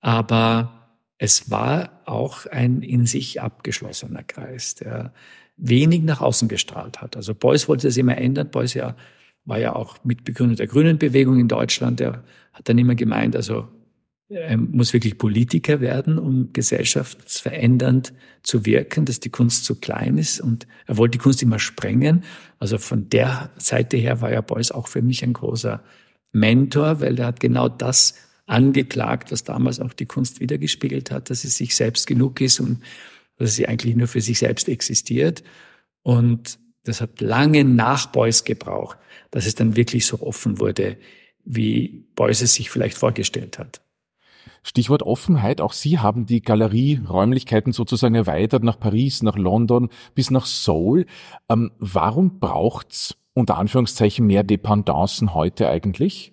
Aber 0.00 0.88
es 1.18 1.50
war 1.50 2.02
auch 2.04 2.46
ein 2.46 2.82
in 2.82 3.06
sich 3.06 3.40
abgeschlossener 3.40 4.22
Kreis, 4.22 4.74
der 4.74 5.12
wenig 5.56 6.02
nach 6.02 6.20
außen 6.20 6.48
gestrahlt 6.48 7.00
hat. 7.00 7.16
Also 7.16 7.34
Beuys 7.34 7.68
wollte 7.68 7.88
es 7.88 7.96
immer 7.96 8.18
ändern. 8.18 8.50
Beuys 8.50 8.74
ja, 8.74 8.96
war 9.44 9.58
ja 9.58 9.74
auch 9.74 10.02
Mitbegründer 10.04 10.56
der 10.56 10.66
Grünen 10.66 10.98
Bewegung 10.98 11.38
in 11.38 11.48
Deutschland. 11.48 12.00
Er 12.00 12.24
hat 12.52 12.68
dann 12.68 12.78
immer 12.78 12.94
gemeint, 12.94 13.36
also 13.36 13.68
er 14.28 14.56
muss 14.56 14.92
wirklich 14.92 15.18
Politiker 15.18 15.80
werden, 15.80 16.18
um 16.18 16.52
gesellschaftsverändernd 16.52 18.14
zu 18.42 18.64
wirken, 18.64 19.04
dass 19.04 19.20
die 19.20 19.28
Kunst 19.28 19.64
zu 19.64 19.76
klein 19.76 20.18
ist. 20.18 20.40
Und 20.40 20.66
er 20.86 20.96
wollte 20.96 21.18
die 21.18 21.22
Kunst 21.22 21.42
immer 21.42 21.58
sprengen. 21.58 22.24
Also 22.58 22.78
von 22.78 23.08
der 23.10 23.50
Seite 23.58 23.96
her 23.96 24.20
war 24.20 24.32
ja 24.32 24.40
Beuys 24.40 24.72
auch 24.72 24.88
für 24.88 25.02
mich 25.02 25.22
ein 25.22 25.34
großer 25.34 25.82
Mentor, 26.34 27.00
weil 27.00 27.18
er 27.18 27.26
hat 27.26 27.40
genau 27.40 27.68
das 27.68 28.14
angeklagt, 28.46 29.32
was 29.32 29.44
damals 29.44 29.80
auch 29.80 29.92
die 29.92 30.06
Kunst 30.06 30.40
wiedergespiegelt 30.40 31.10
hat, 31.10 31.30
dass 31.30 31.42
sie 31.42 31.48
sich 31.48 31.74
selbst 31.74 32.06
genug 32.06 32.40
ist 32.40 32.60
und 32.60 32.80
dass 33.38 33.54
sie 33.54 33.66
eigentlich 33.66 33.96
nur 33.96 34.08
für 34.08 34.20
sich 34.20 34.38
selbst 34.38 34.68
existiert. 34.68 35.42
Und 36.02 36.58
das 36.82 37.00
hat 37.00 37.20
lange 37.20 37.64
nach 37.64 38.06
Beuys 38.06 38.44
gebraucht, 38.44 38.98
dass 39.30 39.46
es 39.46 39.54
dann 39.54 39.76
wirklich 39.76 40.06
so 40.06 40.20
offen 40.20 40.60
wurde, 40.60 40.98
wie 41.44 42.04
Beuys 42.14 42.42
es 42.42 42.54
sich 42.54 42.68
vielleicht 42.68 42.98
vorgestellt 42.98 43.58
hat. 43.58 43.80
Stichwort 44.62 45.02
Offenheit. 45.02 45.60
Auch 45.60 45.72
Sie 45.72 45.98
haben 45.98 46.26
die 46.26 46.40
Galerieräumlichkeiten 46.40 47.72
sozusagen 47.72 48.14
erweitert 48.14 48.64
nach 48.64 48.78
Paris, 48.78 49.22
nach 49.22 49.36
London 49.36 49.90
bis 50.14 50.30
nach 50.30 50.46
Seoul. 50.46 51.06
Ähm, 51.48 51.70
warum 51.78 52.40
braucht's 52.40 53.16
unter 53.34 53.58
Anführungszeichen 53.58 54.26
mehr 54.26 54.44
Dependancen 54.44 55.34
heute 55.34 55.68
eigentlich? 55.68 56.32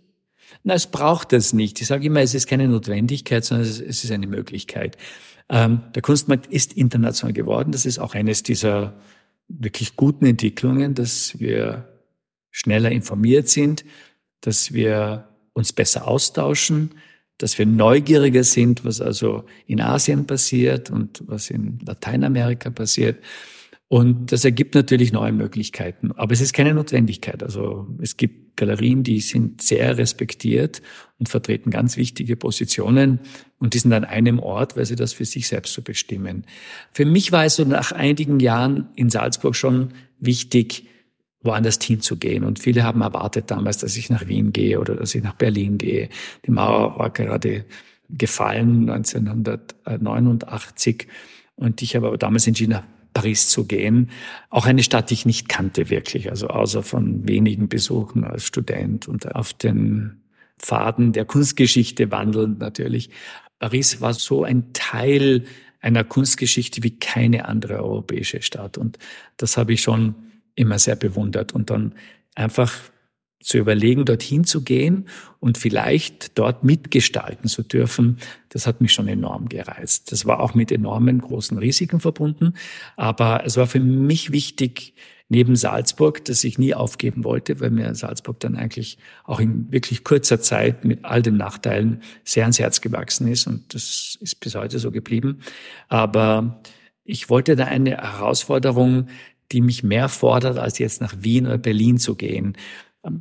Na, 0.63 0.73
es 0.73 0.87
braucht 0.87 1.33
es 1.33 1.53
nicht. 1.53 1.81
Ich 1.81 1.87
sage 1.87 2.05
immer, 2.05 2.21
es 2.21 2.33
ist 2.33 2.47
keine 2.47 2.67
Notwendigkeit, 2.67 3.43
sondern 3.43 3.67
es 3.67 3.79
ist 3.79 4.11
eine 4.11 4.27
Möglichkeit. 4.27 4.97
Ähm, 5.49 5.81
der 5.95 6.01
Kunstmarkt 6.01 6.47
ist 6.47 6.73
international 6.73 7.33
geworden. 7.33 7.71
Das 7.71 7.85
ist 7.85 7.99
auch 7.99 8.13
eines 8.13 8.43
dieser 8.43 8.93
wirklich 9.47 9.95
guten 9.95 10.25
Entwicklungen, 10.25 10.93
dass 10.93 11.39
wir 11.39 11.89
schneller 12.51 12.91
informiert 12.91 13.49
sind, 13.49 13.83
dass 14.41 14.73
wir 14.73 15.27
uns 15.53 15.73
besser 15.73 16.07
austauschen, 16.07 16.91
dass 17.37 17.57
wir 17.57 17.65
neugieriger 17.65 18.43
sind, 18.43 18.85
was 18.85 19.01
also 19.01 19.45
in 19.65 19.81
Asien 19.81 20.27
passiert 20.27 20.91
und 20.91 21.23
was 21.25 21.49
in 21.49 21.79
Lateinamerika 21.85 22.69
passiert. 22.69 23.21
Und 23.91 24.31
das 24.31 24.45
ergibt 24.45 24.73
natürlich 24.73 25.11
neue 25.11 25.33
Möglichkeiten. 25.33 26.13
Aber 26.13 26.31
es 26.31 26.39
ist 26.39 26.53
keine 26.53 26.73
Notwendigkeit. 26.73 27.43
Also 27.43 27.89
es 28.01 28.15
gibt 28.15 28.55
Galerien, 28.55 29.03
die 29.03 29.19
sind 29.19 29.61
sehr 29.61 29.97
respektiert 29.97 30.81
und 31.19 31.27
vertreten 31.27 31.71
ganz 31.71 31.97
wichtige 31.97 32.37
Positionen 32.37 33.19
und 33.59 33.73
die 33.73 33.79
sind 33.79 33.91
an 33.91 34.05
einem 34.05 34.39
Ort, 34.39 34.77
weil 34.77 34.85
sie 34.85 34.95
das 34.95 35.11
für 35.11 35.25
sich 35.25 35.49
selbst 35.49 35.73
so 35.73 35.81
bestimmen. 35.81 36.45
Für 36.93 37.03
mich 37.03 37.33
war 37.33 37.43
es 37.43 37.57
so 37.57 37.65
nach 37.65 37.91
einigen 37.91 38.39
Jahren 38.39 38.87
in 38.95 39.09
Salzburg 39.09 39.57
schon 39.57 39.89
wichtig, 40.21 40.87
woanders 41.41 41.77
hinzugehen. 41.83 42.45
Und 42.45 42.59
viele 42.59 42.83
haben 42.83 43.01
erwartet 43.01 43.51
damals, 43.51 43.79
dass 43.79 43.97
ich 43.97 44.09
nach 44.09 44.25
Wien 44.25 44.53
gehe 44.53 44.79
oder 44.79 44.95
dass 44.95 45.13
ich 45.15 45.21
nach 45.21 45.35
Berlin 45.35 45.77
gehe. 45.77 46.07
Die 46.45 46.51
Mauer 46.51 46.97
war 46.97 47.09
gerade 47.09 47.65
gefallen 48.07 48.89
1989 48.89 51.07
und 51.55 51.81
ich 51.81 51.97
habe 51.97 52.07
aber 52.07 52.17
damals 52.17 52.47
entschieden, 52.47 52.79
Paris 53.13 53.49
zu 53.49 53.65
gehen. 53.65 54.09
Auch 54.49 54.65
eine 54.65 54.83
Stadt, 54.83 55.09
die 55.09 55.15
ich 55.15 55.25
nicht 55.25 55.49
kannte 55.49 55.89
wirklich, 55.89 56.29
also 56.29 56.47
außer 56.47 56.83
von 56.83 57.27
wenigen 57.27 57.67
Besuchen 57.69 58.23
als 58.23 58.45
Student 58.45 59.07
und 59.07 59.35
auf 59.35 59.53
den 59.53 60.21
Pfaden 60.57 61.11
der 61.11 61.25
Kunstgeschichte 61.25 62.11
wandelnd 62.11 62.59
natürlich. 62.59 63.09
Paris 63.59 64.01
war 64.01 64.13
so 64.13 64.43
ein 64.43 64.73
Teil 64.73 65.45
einer 65.81 66.03
Kunstgeschichte 66.03 66.83
wie 66.83 66.97
keine 66.97 67.45
andere 67.45 67.83
europäische 67.83 68.41
Stadt. 68.41 68.77
Und 68.77 68.97
das 69.37 69.57
habe 69.57 69.73
ich 69.73 69.81
schon 69.81 70.15
immer 70.55 70.79
sehr 70.79 70.95
bewundert. 70.95 71.53
Und 71.53 71.69
dann 71.69 71.93
einfach 72.35 72.73
zu 73.41 73.57
überlegen, 73.57 74.05
dorthin 74.05 74.43
zu 74.43 74.63
gehen 74.63 75.07
und 75.39 75.57
vielleicht 75.57 76.37
dort 76.37 76.63
mitgestalten 76.63 77.49
zu 77.49 77.63
dürfen, 77.63 78.17
das 78.49 78.67
hat 78.67 78.81
mich 78.81 78.93
schon 78.93 79.07
enorm 79.07 79.49
gereizt. 79.49 80.11
Das 80.11 80.25
war 80.25 80.39
auch 80.39 80.53
mit 80.53 80.71
enormen 80.71 81.19
großen 81.19 81.57
Risiken 81.57 81.99
verbunden. 81.99 82.53
Aber 82.95 83.43
es 83.45 83.57
war 83.57 83.67
für 83.67 83.79
mich 83.79 84.31
wichtig, 84.31 84.93
neben 85.31 85.55
Salzburg, 85.55 86.25
dass 86.25 86.43
ich 86.43 86.57
nie 86.57 86.73
aufgeben 86.73 87.23
wollte, 87.23 87.61
weil 87.61 87.71
mir 87.71 87.95
Salzburg 87.95 88.41
dann 88.41 88.57
eigentlich 88.57 88.97
auch 89.23 89.39
in 89.39 89.71
wirklich 89.71 90.03
kurzer 90.03 90.41
Zeit 90.41 90.83
mit 90.83 91.05
all 91.05 91.21
den 91.21 91.37
Nachteilen 91.37 92.01
sehr 92.25 92.43
ans 92.43 92.59
Herz 92.59 92.81
gewachsen 92.81 93.27
ist. 93.27 93.47
Und 93.47 93.73
das 93.73 94.17
ist 94.19 94.41
bis 94.41 94.55
heute 94.55 94.77
so 94.77 94.91
geblieben. 94.91 95.39
Aber 95.87 96.61
ich 97.05 97.29
wollte 97.29 97.55
da 97.55 97.63
eine 97.63 97.91
Herausforderung, 97.91 99.07
die 99.53 99.61
mich 99.61 99.83
mehr 99.83 100.09
fordert, 100.09 100.57
als 100.57 100.79
jetzt 100.79 100.99
nach 100.99 101.15
Wien 101.19 101.45
oder 101.45 101.57
Berlin 101.57 101.97
zu 101.97 102.15
gehen. 102.15 102.57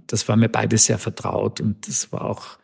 Das 0.06 0.28
war 0.28 0.36
mir 0.36 0.48
beides 0.48 0.86
sehr 0.86 0.98
vertraut 0.98 1.60
und 1.60 1.88
das 1.88 2.12
war 2.12 2.24
auch 2.24 2.58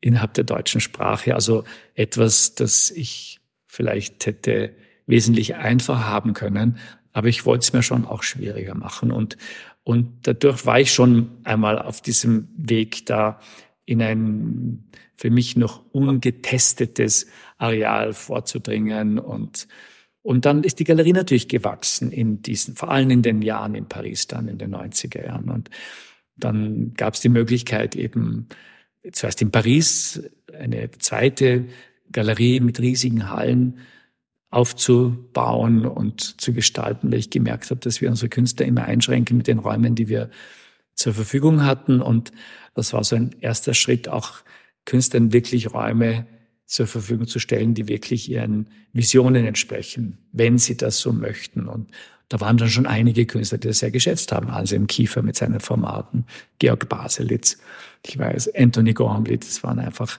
innerhalb 0.00 0.34
der 0.34 0.44
deutschen 0.44 0.80
Sprache. 0.80 1.34
Also 1.34 1.64
etwas, 1.94 2.54
das 2.54 2.90
ich 2.90 3.40
vielleicht 3.66 4.26
hätte 4.26 4.74
wesentlich 5.06 5.56
einfacher 5.56 6.06
haben 6.06 6.32
können, 6.34 6.78
aber 7.12 7.28
ich 7.28 7.44
wollte 7.44 7.62
es 7.62 7.72
mir 7.72 7.82
schon 7.82 8.06
auch 8.06 8.22
schwieriger 8.22 8.74
machen 8.74 9.10
und 9.10 9.36
und 9.82 10.26
dadurch 10.26 10.66
war 10.66 10.78
ich 10.78 10.92
schon 10.92 11.30
einmal 11.42 11.78
auf 11.78 12.00
diesem 12.02 12.48
Weg 12.54 13.06
da 13.06 13.40
in 13.86 14.02
ein 14.02 14.84
für 15.16 15.30
mich 15.30 15.56
noch 15.56 15.82
ungetestetes 15.92 17.26
Areal 17.58 18.12
vorzudringen 18.12 19.18
und 19.18 19.66
und 20.22 20.44
dann 20.44 20.64
ist 20.64 20.78
die 20.78 20.84
Galerie 20.84 21.14
natürlich 21.14 21.48
gewachsen 21.48 22.12
in 22.12 22.42
diesen, 22.42 22.76
vor 22.76 22.90
allem 22.90 23.10
in 23.10 23.22
den 23.22 23.40
Jahren 23.40 23.74
in 23.74 23.86
Paris 23.86 24.26
dann 24.26 24.48
in 24.48 24.58
den 24.58 24.74
90er 24.74 25.24
Jahren 25.24 25.48
und 25.48 25.70
dann 26.44 26.94
gab 26.94 27.14
es 27.14 27.20
die 27.20 27.28
Möglichkeit 27.28 27.96
eben 27.96 28.48
zuerst 29.12 29.40
in 29.42 29.50
Paris 29.50 30.22
eine 30.58 30.90
zweite 30.92 31.66
Galerie 32.12 32.60
mit 32.60 32.80
riesigen 32.80 33.30
Hallen 33.30 33.78
aufzubauen 34.50 35.86
und 35.86 36.40
zu 36.40 36.52
gestalten, 36.52 37.12
weil 37.12 37.20
ich 37.20 37.30
gemerkt 37.30 37.70
habe, 37.70 37.80
dass 37.80 38.00
wir 38.00 38.10
unsere 38.10 38.28
Künstler 38.28 38.66
immer 38.66 38.84
einschränken 38.84 39.36
mit 39.36 39.46
den 39.46 39.60
Räumen, 39.60 39.94
die 39.94 40.08
wir 40.08 40.28
zur 40.94 41.14
Verfügung 41.14 41.64
hatten. 41.64 42.00
Und 42.00 42.32
das 42.74 42.92
war 42.92 43.04
so 43.04 43.16
ein 43.16 43.34
erster 43.40 43.74
Schritt, 43.74 44.08
auch 44.08 44.40
Künstlern 44.84 45.32
wirklich 45.32 45.72
Räume 45.72 46.26
zur 46.66 46.86
Verfügung 46.86 47.26
zu 47.26 47.38
stellen, 47.38 47.74
die 47.74 47.88
wirklich 47.88 48.28
ihren 48.28 48.68
Visionen 48.92 49.44
entsprechen, 49.44 50.18
wenn 50.32 50.58
sie 50.58 50.76
das 50.76 50.98
so 50.98 51.12
möchten. 51.12 51.68
Und 51.68 51.90
da 52.30 52.40
waren 52.40 52.56
dann 52.56 52.70
schon 52.70 52.86
einige 52.86 53.26
Künstler, 53.26 53.58
die 53.58 53.68
das 53.68 53.80
sehr 53.80 53.90
geschätzt 53.90 54.30
haben. 54.30 54.50
Also 54.50 54.76
im 54.76 54.86
Kiefer 54.86 55.20
mit 55.20 55.34
seinen 55.36 55.58
Formaten, 55.58 56.24
Georg 56.60 56.88
Baselitz, 56.88 57.58
ich 58.06 58.16
weiß, 58.16 58.54
Anthony 58.54 58.94
Gormley, 58.94 59.36
das 59.36 59.62
waren 59.64 59.80
einfach 59.80 60.18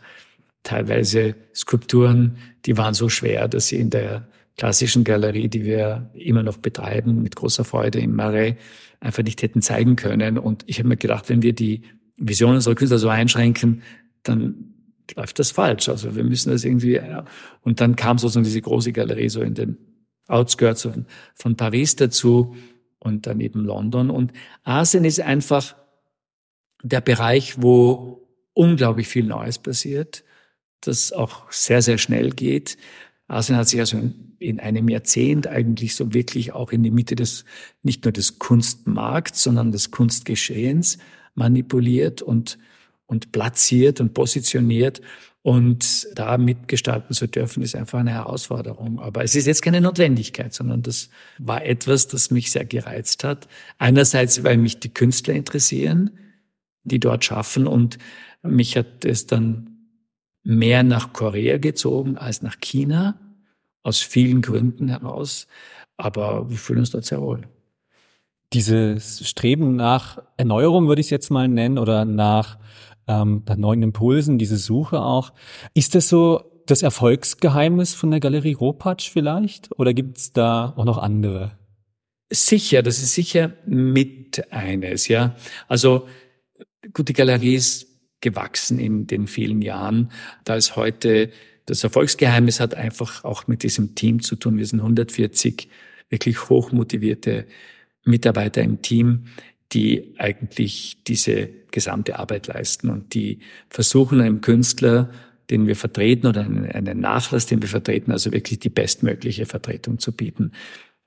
teilweise 0.62 1.36
Skulpturen, 1.56 2.38
die 2.66 2.78
waren 2.78 2.94
so 2.94 3.08
schwer, 3.08 3.48
dass 3.48 3.70
sie 3.70 3.78
in 3.78 3.90
der 3.90 4.28
klassischen 4.58 5.06
Galerie, 5.06 5.48
die 5.48 5.64
wir 5.64 6.12
immer 6.14 6.44
noch 6.44 6.58
betreiben, 6.58 7.24
mit 7.24 7.38
großer 7.38 7.64
Freude 7.64 8.00
im 8.00 8.14
Marais, 8.14 8.56
einfach 9.00 9.24
nicht 9.24 9.42
hätten 9.42 9.62
zeigen 9.62 9.96
können. 9.96 10.38
Und 10.38 10.66
ich 10.68 10.80
habe 10.80 10.90
mir 10.90 10.98
gedacht, 10.98 11.30
wenn 11.30 11.42
wir 11.42 11.54
die 11.54 11.84
Visionen 12.18 12.56
unserer 12.56 12.76
Künstler 12.76 13.00
so 13.00 13.08
einschränken, 13.08 13.84
dann 14.24 14.74
läuft 15.16 15.40
das 15.40 15.52
falsch. 15.52 15.88
Also 15.88 16.14
wir 16.14 16.26
müssen 16.26 16.52
das 16.52 16.66
irgendwie, 16.66 16.96
ja. 16.96 17.24
und 17.62 17.80
dann 17.80 17.96
kam 17.96 18.18
sozusagen 18.18 18.44
diese 18.44 18.62
große 18.62 18.92
Galerie 18.92 19.30
so 19.30 19.42
in 19.42 19.56
den 19.56 19.78
Outskirts 20.28 20.88
von 21.36 21.58
Paris 21.58 21.96
dazu 21.96 22.56
und 23.00 23.28
daneben 23.28 23.66
London. 23.66 24.10
Und 24.10 24.32
Asien 24.64 25.06
ist 25.06 25.20
einfach 25.20 25.76
der 26.84 27.02
Bereich, 27.02 27.62
wo 27.62 28.28
unglaublich 28.54 29.08
viel 29.08 29.26
Neues 29.26 29.58
passiert, 29.58 30.24
das 30.82 31.12
auch 31.14 31.52
sehr, 31.52 31.82
sehr 31.82 31.98
schnell 31.98 32.32
geht. 32.32 32.78
Asien 33.28 33.58
hat 33.58 33.68
sich 33.68 33.80
also 33.80 34.02
in 34.40 34.60
einem 34.60 34.90
Jahrzehnt 34.90 35.48
eigentlich 35.48 35.96
so 35.96 36.14
wirklich 36.14 36.54
auch 36.54 36.72
in 36.72 36.84
die 36.84 36.92
Mitte 36.92 37.16
des, 37.16 37.46
nicht 37.84 38.04
nur 38.04 38.12
des 38.12 38.40
Kunstmarkts, 38.40 39.44
sondern 39.44 39.72
des 39.72 39.92
Kunstgeschehens 39.92 40.98
manipuliert 41.36 42.22
und, 42.22 42.58
und 43.06 43.32
platziert 43.32 44.02
und 44.02 44.14
positioniert. 44.14 45.02
Und 45.44 46.08
da 46.14 46.38
mitgestalten 46.38 47.16
zu 47.16 47.28
dürfen, 47.28 47.64
ist 47.64 47.76
einfach 47.76 48.00
eine 48.00 48.12
Herausforderung. 48.12 49.00
Aber 49.00 49.24
es 49.24 49.36
ist 49.36 49.48
jetzt 49.48 49.64
keine 49.64 49.82
Notwendigkeit, 49.82 50.54
sondern 50.54 50.84
das 50.84 51.10
war 51.40 51.66
etwas, 51.66 52.08
das 52.08 52.30
mich 52.30 52.52
sehr 52.52 52.66
gereizt 52.66 53.24
hat. 53.24 53.48
Einerseits, 53.80 54.44
weil 54.44 54.58
mich 54.58 54.80
die 54.80 54.94
Künstler 54.94 55.34
interessieren, 55.34 56.12
die 56.84 57.00
dort 57.00 57.26
schaffen. 57.26 57.66
Und 57.66 57.98
mich 58.44 58.78
hat 58.78 59.04
es 59.04 59.26
dann 59.26 59.88
mehr 60.44 60.84
nach 60.84 61.12
Korea 61.12 61.58
gezogen 61.58 62.18
als 62.18 62.44
nach 62.44 62.60
China, 62.60 63.20
aus 63.84 64.00
vielen 64.00 64.44
Gründen 64.44 64.90
heraus. 64.90 65.48
Aber 65.98 66.52
wir 66.52 66.58
fühlen 66.58 66.80
uns 66.80 66.92
dort 66.92 67.06
sehr 67.06 67.22
wohl. 67.22 67.48
Dieses 68.54 69.28
Streben 69.28 69.76
nach 69.76 70.22
Erneuerung 70.38 70.88
würde 70.88 71.00
ich 71.00 71.08
es 71.08 71.12
jetzt 71.12 71.32
mal 71.32 71.48
nennen 71.48 71.80
oder 71.80 72.06
nach 72.06 72.60
ähm, 73.08 73.44
nach 73.48 73.58
neuen 73.58 73.84
Impulsen, 73.84 74.38
diese 74.38 74.58
Suche 74.58 75.02
auch. 75.02 75.34
Ist 75.74 75.96
das 75.96 76.10
so 76.10 76.44
das 76.66 76.84
Erfolgsgeheimnis 76.84 77.94
von 77.94 78.12
der 78.12 78.20
Galerie 78.20 78.54
Ropatsch 78.54 79.10
vielleicht? 79.10 79.70
Oder 79.78 79.94
gibt 79.94 80.18
es 80.18 80.34
da 80.34 80.74
auch 80.76 80.86
noch 80.86 80.98
andere? 80.98 81.58
Sicher, 82.32 82.82
das 82.82 83.00
ist 83.00 83.14
sicher 83.14 83.54
mit 83.66 84.52
eines, 84.54 85.08
ja. 85.08 85.36
Also, 85.68 86.08
gut, 86.94 87.10
die 87.10 87.14
Galerie 87.14 87.56
ist 87.56 87.88
gewachsen 88.22 88.80
in 88.80 89.08
den 89.08 89.28
vielen 89.28 89.62
Jahren. 89.62 90.12
Da 90.46 90.56
ist 90.56 90.76
heute 90.76 91.32
das 91.66 91.84
Erfolgsgeheimnis 91.84 92.60
hat 92.60 92.76
einfach 92.76 93.24
auch 93.24 93.48
mit 93.48 93.64
diesem 93.64 93.96
Team 93.96 94.22
zu 94.22 94.36
tun. 94.36 94.58
Wir 94.58 94.66
sind 94.66 94.80
140 94.80 95.70
wirklich 96.10 96.50
hochmotivierte 96.50 97.46
Mitarbeiter 98.04 98.62
im 98.62 98.82
Team, 98.82 99.26
die 99.74 100.14
eigentlich 100.18 100.98
diese 101.08 101.50
gesamte 101.72 102.20
Arbeit 102.20 102.48
leisten 102.48 102.90
und 102.90 103.14
die 103.14 103.40
versuchen 103.70 104.20
einem 104.22 104.42
Künstler, 104.42 105.10
den 105.50 105.68
wir 105.68 105.76
vertreten 105.76 106.28
oder 106.28 106.42
einen 106.42 107.00
Nachlass, 107.00 107.46
den 107.46 107.62
wir 107.62 107.70
vertreten, 107.70 108.12
also 108.12 108.32
wirklich 108.32 108.60
die 108.60 108.70
bestmögliche 108.70 109.46
Vertretung 109.46 110.00
zu 110.00 110.12
bieten, 110.12 110.52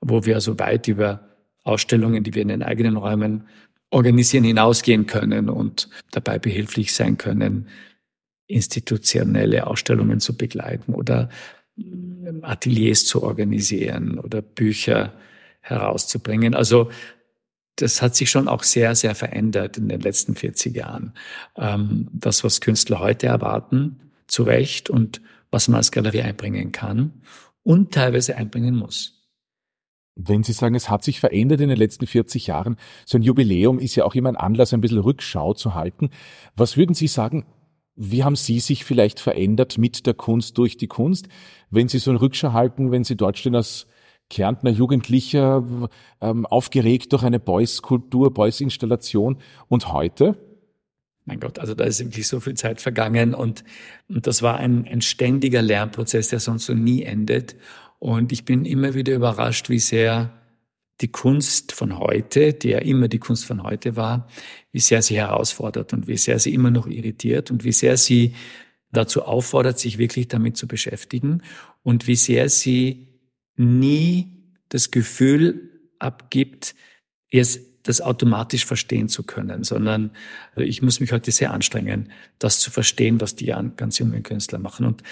wo 0.01 0.25
wir 0.25 0.35
also 0.35 0.59
weit 0.59 0.87
über 0.87 1.29
Ausstellungen, 1.63 2.23
die 2.23 2.33
wir 2.33 2.43
in 2.43 2.49
den 2.49 2.63
eigenen 2.63 2.95
Räumen 2.95 3.45
organisieren, 3.89 4.43
hinausgehen 4.43 5.07
können 5.07 5.49
und 5.49 5.89
dabei 6.11 6.37
behilflich 6.37 6.93
sein 6.93 7.17
können, 7.17 7.69
institutionelle 8.47 9.65
Ausstellungen 9.65 10.19
zu 10.19 10.37
begleiten 10.37 10.93
oder 10.93 11.29
ähm, 11.77 12.39
Ateliers 12.43 13.05
zu 13.05 13.23
organisieren 13.23 14.19
oder 14.19 14.41
Bücher 14.41 15.13
herauszubringen. 15.61 16.53
Also 16.53 16.91
das 17.77 18.01
hat 18.01 18.15
sich 18.15 18.29
schon 18.29 18.47
auch 18.47 18.63
sehr, 18.63 18.95
sehr 18.95 19.15
verändert 19.15 19.77
in 19.77 19.89
den 19.89 19.99
letzten 19.99 20.35
40 20.35 20.75
Jahren. 20.75 21.13
Ähm, 21.57 22.07
das, 22.13 22.43
was 22.43 22.61
Künstler 22.61 22.99
heute 22.99 23.27
erwarten, 23.27 23.99
zu 24.27 24.43
Recht 24.43 24.89
und 24.89 25.21
was 25.51 25.67
man 25.67 25.77
als 25.77 25.91
Galerie 25.91 26.21
einbringen 26.21 26.71
kann 26.71 27.21
und 27.63 27.93
teilweise 27.93 28.37
einbringen 28.37 28.75
muss. 28.75 29.15
Wenn 30.15 30.43
Sie 30.43 30.53
sagen, 30.53 30.75
es 30.75 30.89
hat 30.89 31.03
sich 31.03 31.19
verändert 31.19 31.59
in 31.59 31.67
den 31.67 31.77
letzten 31.77 32.07
40 32.07 32.47
Jahren, 32.47 32.77
so 33.05 33.17
ein 33.17 33.21
Jubiläum 33.21 33.79
ist 33.79 33.95
ja 33.95 34.05
auch 34.05 34.15
immer 34.15 34.29
ein 34.29 34.37
Anlass, 34.37 34.73
ein 34.73 34.79
bisschen 34.79 34.99
Rückschau 34.99 35.53
zu 35.53 35.75
halten. 35.75 36.09
Was 36.55 36.77
würden 36.77 36.93
Sie 36.93 37.07
sagen, 37.07 37.45
wie 37.97 38.23
haben 38.23 38.37
Sie 38.37 38.59
sich 38.61 38.85
vielleicht 38.85 39.19
verändert 39.19 39.77
mit 39.77 40.05
der 40.05 40.13
Kunst 40.13 40.57
durch 40.57 40.77
die 40.77 40.87
Kunst? 40.87 41.27
Wenn 41.69 41.89
Sie 41.89 41.99
so 41.99 42.11
einen 42.11 42.19
Rückschau 42.19 42.53
halten, 42.53 42.91
wenn 42.91 43.03
Sie 43.03 43.17
dort 43.17 43.37
stehen 43.37 43.55
als 43.55 43.87
Kärntner 44.29 44.71
Jugendlicher, 44.71 45.89
ähm, 46.21 46.45
aufgeregt 46.45 47.13
durch 47.13 47.23
eine 47.23 47.39
Beuys-Kultur, 47.39 48.33
Beuys-Installation 48.33 49.37
und 49.67 49.93
heute? 49.93 50.37
Mein 51.25 51.39
Gott, 51.39 51.59
also 51.59 51.73
da 51.73 51.85
ist 51.85 51.99
wirklich 51.99 52.27
so 52.27 52.39
viel 52.39 52.53
Zeit 52.53 52.81
vergangen 52.81 53.33
und, 53.33 53.63
und 54.07 54.27
das 54.27 54.41
war 54.41 54.57
ein, 54.57 54.87
ein 54.87 55.01
ständiger 55.01 55.61
Lernprozess, 55.61 56.29
der 56.29 56.39
sonst 56.39 56.65
so 56.65 56.73
nie 56.73 57.03
endet. 57.03 57.55
Und 57.99 58.31
ich 58.31 58.45
bin 58.45 58.65
immer 58.65 58.93
wieder 58.93 59.13
überrascht, 59.15 59.69
wie 59.69 59.79
sehr 59.79 60.31
die 61.01 61.11
Kunst 61.11 61.71
von 61.71 61.99
heute, 61.99 62.53
die 62.53 62.69
ja 62.69 62.79
immer 62.79 63.07
die 63.07 63.19
Kunst 63.19 63.45
von 63.45 63.63
heute 63.63 63.95
war, 63.95 64.27
wie 64.71 64.79
sehr 64.79 65.01
sie 65.01 65.17
herausfordert 65.17 65.93
und 65.93 66.07
wie 66.07 66.17
sehr 66.17 66.39
sie 66.39 66.53
immer 66.53 66.71
noch 66.71 66.87
irritiert 66.87 67.51
und 67.51 67.63
wie 67.63 67.71
sehr 67.71 67.97
sie 67.97 68.33
dazu 68.91 69.23
auffordert, 69.23 69.77
sich 69.79 69.97
wirklich 69.97 70.27
damit 70.27 70.57
zu 70.57 70.67
beschäftigen 70.67 71.41
und 71.83 72.07
wie 72.07 72.15
sehr 72.15 72.49
sie 72.49 73.14
nie 73.57 74.31
das 74.69 74.91
Gefühl 74.91 75.71
abgibt, 75.99 76.75
erst 77.29 77.61
das 77.83 78.01
automatisch 78.01 78.65
verstehen 78.65 79.09
zu 79.09 79.23
können, 79.23 79.63
sondern 79.63 80.11
ich 80.55 80.81
muss 80.81 80.99
mich 80.99 81.11
heute 81.11 81.31
sehr 81.31 81.51
anstrengen, 81.51 82.11
das 82.39 82.59
zu 82.59 82.71
verstehen, 82.71 83.21
was 83.21 83.35
die 83.35 83.53
ganz 83.77 83.99
jungen 83.99 84.23
Künstler 84.23 84.57
machen. 84.57 84.87
Und 84.87 85.03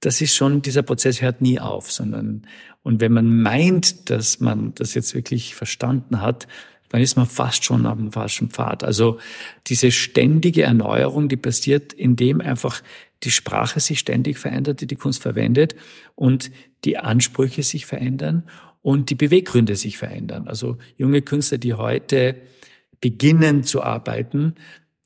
das 0.00 0.20
ist 0.20 0.34
schon, 0.34 0.62
dieser 0.62 0.82
Prozess 0.82 1.20
hört 1.20 1.42
nie 1.42 1.60
auf, 1.60 1.92
sondern, 1.92 2.46
und 2.82 3.00
wenn 3.00 3.12
man 3.12 3.42
meint, 3.42 4.08
dass 4.08 4.40
man 4.40 4.74
das 4.74 4.94
jetzt 4.94 5.14
wirklich 5.14 5.54
verstanden 5.54 6.22
hat, 6.22 6.48
dann 6.88 7.02
ist 7.02 7.16
man 7.16 7.26
fast 7.26 7.64
schon 7.64 7.84
am 7.84 8.12
falschen 8.12 8.48
Pfad. 8.48 8.84
Also 8.84 9.18
diese 9.66 9.90
ständige 9.90 10.62
Erneuerung, 10.62 11.28
die 11.28 11.36
passiert, 11.36 11.92
indem 11.92 12.40
einfach 12.40 12.82
die 13.22 13.30
Sprache 13.30 13.80
sich 13.80 13.98
ständig 13.98 14.38
verändert, 14.38 14.80
die 14.80 14.86
die 14.86 14.96
Kunst 14.96 15.22
verwendet 15.22 15.74
und 16.14 16.50
die 16.84 16.98
Ansprüche 16.98 17.62
sich 17.62 17.86
verändern 17.86 18.44
und 18.82 19.10
die 19.10 19.14
Beweggründe 19.14 19.74
sich 19.76 19.98
verändern. 19.98 20.46
Also 20.48 20.78
junge 20.96 21.22
Künstler, 21.22 21.58
die 21.58 21.74
heute 21.74 22.36
beginnen 23.00 23.64
zu 23.64 23.82
arbeiten, 23.82 24.54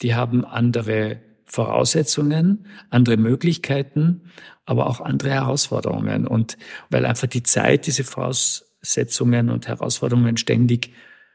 die 0.03 0.15
haben 0.15 0.45
andere 0.45 1.21
Voraussetzungen, 1.47 2.67
andere 2.91 3.17
Möglichkeiten, 3.17 4.31
aber 4.65 4.87
auch 4.87 5.01
andere 5.01 5.31
Herausforderungen. 5.31 6.27
Und 6.27 6.57
weil 6.91 7.05
einfach 7.05 7.27
die 7.27 7.43
Zeit 7.43 7.87
diese 7.87 8.05
Voraussetzungen 8.05 9.51
und 9.51 9.67
Herausforderungen 9.67 10.37
ständig 10.37 10.93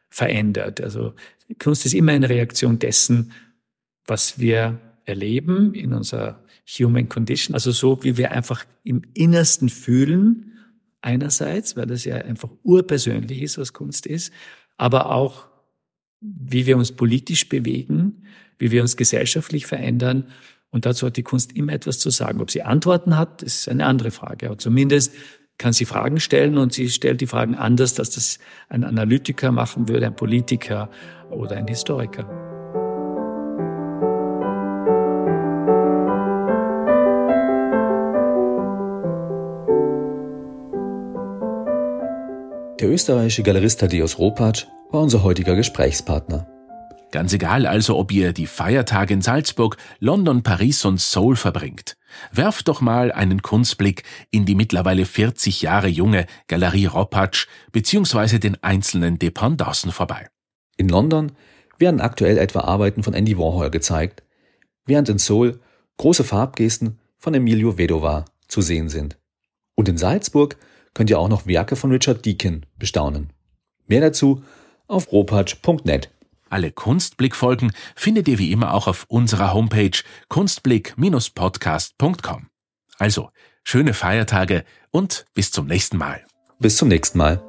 verändert. 0.09 0.79
Also 0.79 1.13
Kunst 1.59 1.85
ist 1.85 1.93
immer 1.93 2.13
eine 2.13 2.29
Reaktion 2.29 2.79
dessen, 2.79 3.33
was 4.05 4.39
wir 4.39 4.79
erleben 5.03 5.73
in 5.73 5.93
unserer 5.93 6.44
Human 6.67 7.09
Condition. 7.09 7.53
Also 7.53 7.71
so, 7.71 8.03
wie 8.03 8.17
wir 8.17 8.31
einfach 8.31 8.65
im 8.83 9.03
Innersten 9.13 9.69
fühlen, 9.69 10.51
einerseits, 11.01 11.77
weil 11.77 11.85
das 11.85 12.03
ja 12.03 12.15
einfach 12.15 12.49
urpersönlich 12.63 13.41
ist, 13.41 13.57
was 13.57 13.73
Kunst 13.73 14.07
ist, 14.07 14.33
aber 14.77 15.11
auch, 15.11 15.47
wie 16.19 16.65
wir 16.65 16.77
uns 16.77 16.91
politisch 16.91 17.47
bewegen, 17.47 18.23
wie 18.57 18.71
wir 18.71 18.81
uns 18.81 18.97
gesellschaftlich 18.97 19.67
verändern. 19.67 20.25
Und 20.71 20.85
dazu 20.85 21.05
hat 21.05 21.17
die 21.17 21.23
Kunst 21.23 21.53
immer 21.53 21.73
etwas 21.73 21.99
zu 21.99 22.09
sagen. 22.09 22.41
Ob 22.41 22.49
sie 22.49 22.63
Antworten 22.63 23.17
hat, 23.17 23.43
ist 23.43 23.69
eine 23.69 23.85
andere 23.85 24.11
Frage. 24.11 24.47
Aber 24.47 24.57
zumindest 24.57 25.13
kann 25.57 25.71
sie 25.71 25.85
Fragen 25.85 26.19
stellen 26.19 26.57
und 26.57 26.73
sie 26.73 26.89
stellt 26.89 27.21
die 27.21 27.27
Fragen 27.27 27.55
anders, 27.55 27.93
dass 27.93 28.09
das 28.09 28.39
ein 28.67 28.83
Analytiker 28.83 29.51
machen 29.51 29.87
würde, 29.87 30.07
ein 30.07 30.15
Politiker 30.15 30.89
oder 31.29 31.55
ein 31.55 31.67
Historiker. 31.67 32.44
Der 42.79 42.89
österreichische 42.89 43.41
Galerist 43.41 43.79
Thaddeus 43.79 44.19
Ropatsch 44.19 44.65
war 44.91 45.01
unser 45.01 45.23
heutiger 45.23 45.55
Gesprächspartner. 45.55 46.45
Ganz 47.11 47.31
egal 47.31 47.65
also, 47.65 47.97
ob 47.97 48.11
ihr 48.11 48.33
die 48.33 48.47
Feiertage 48.47 49.13
in 49.13 49.21
Salzburg, 49.21 49.77
London, 49.99 50.43
Paris 50.43 50.83
und 50.83 50.99
Seoul 50.99 51.37
verbringt. 51.37 51.95
Werft 52.33 52.67
doch 52.67 52.81
mal 52.81 53.13
einen 53.13 53.41
Kunstblick 53.41 54.03
in 54.29 54.45
die 54.45 54.55
mittlerweile 54.55 55.05
40 55.05 55.61
Jahre 55.61 55.87
junge 55.87 56.25
Galerie 56.47 56.87
Ropatsch 56.87 57.47
bzw. 57.71 58.39
den 58.39 58.61
einzelnen 58.61 59.19
Dependancen 59.19 59.93
vorbei. 59.93 60.27
In 60.75 60.89
London 60.89 61.31
werden 61.77 62.01
aktuell 62.01 62.37
etwa 62.37 62.61
Arbeiten 62.61 63.03
von 63.03 63.13
Andy 63.13 63.37
Warhol 63.37 63.69
gezeigt, 63.69 64.21
während 64.85 65.07
in 65.07 65.17
Seoul 65.17 65.61
große 65.95 66.25
Farbgesten 66.25 66.99
von 67.17 67.33
Emilio 67.33 67.77
Vedova 67.77 68.25
zu 68.49 68.59
sehen 68.61 68.89
sind. 68.89 69.17
Und 69.75 69.87
in 69.87 69.97
Salzburg 69.97 70.57
könnt 70.95 71.11
ihr 71.11 71.19
auch 71.19 71.29
noch 71.29 71.45
Werke 71.45 71.75
von 71.75 71.91
Richard 71.91 72.25
Deakin 72.25 72.65
bestaunen. 72.79 73.31
Mehr 73.85 74.01
dazu 74.01 74.43
auf 74.87 75.11
ropatsch.net. 75.11 76.09
Alle 76.49 76.71
Kunstblick-Folgen 76.71 77.71
findet 77.95 78.27
ihr 78.27 78.39
wie 78.39 78.51
immer 78.51 78.73
auch 78.73 78.87
auf 78.87 79.05
unserer 79.07 79.53
Homepage 79.53 79.99
kunstblick-podcast.com. 80.29 82.47
Also, 82.97 83.29
schöne 83.63 83.93
Feiertage 83.93 84.65
und 84.91 85.25
bis 85.33 85.51
zum 85.51 85.67
nächsten 85.67 85.97
Mal. 85.97 86.25
Bis 86.59 86.77
zum 86.77 86.87
nächsten 86.87 87.17
Mal. 87.17 87.43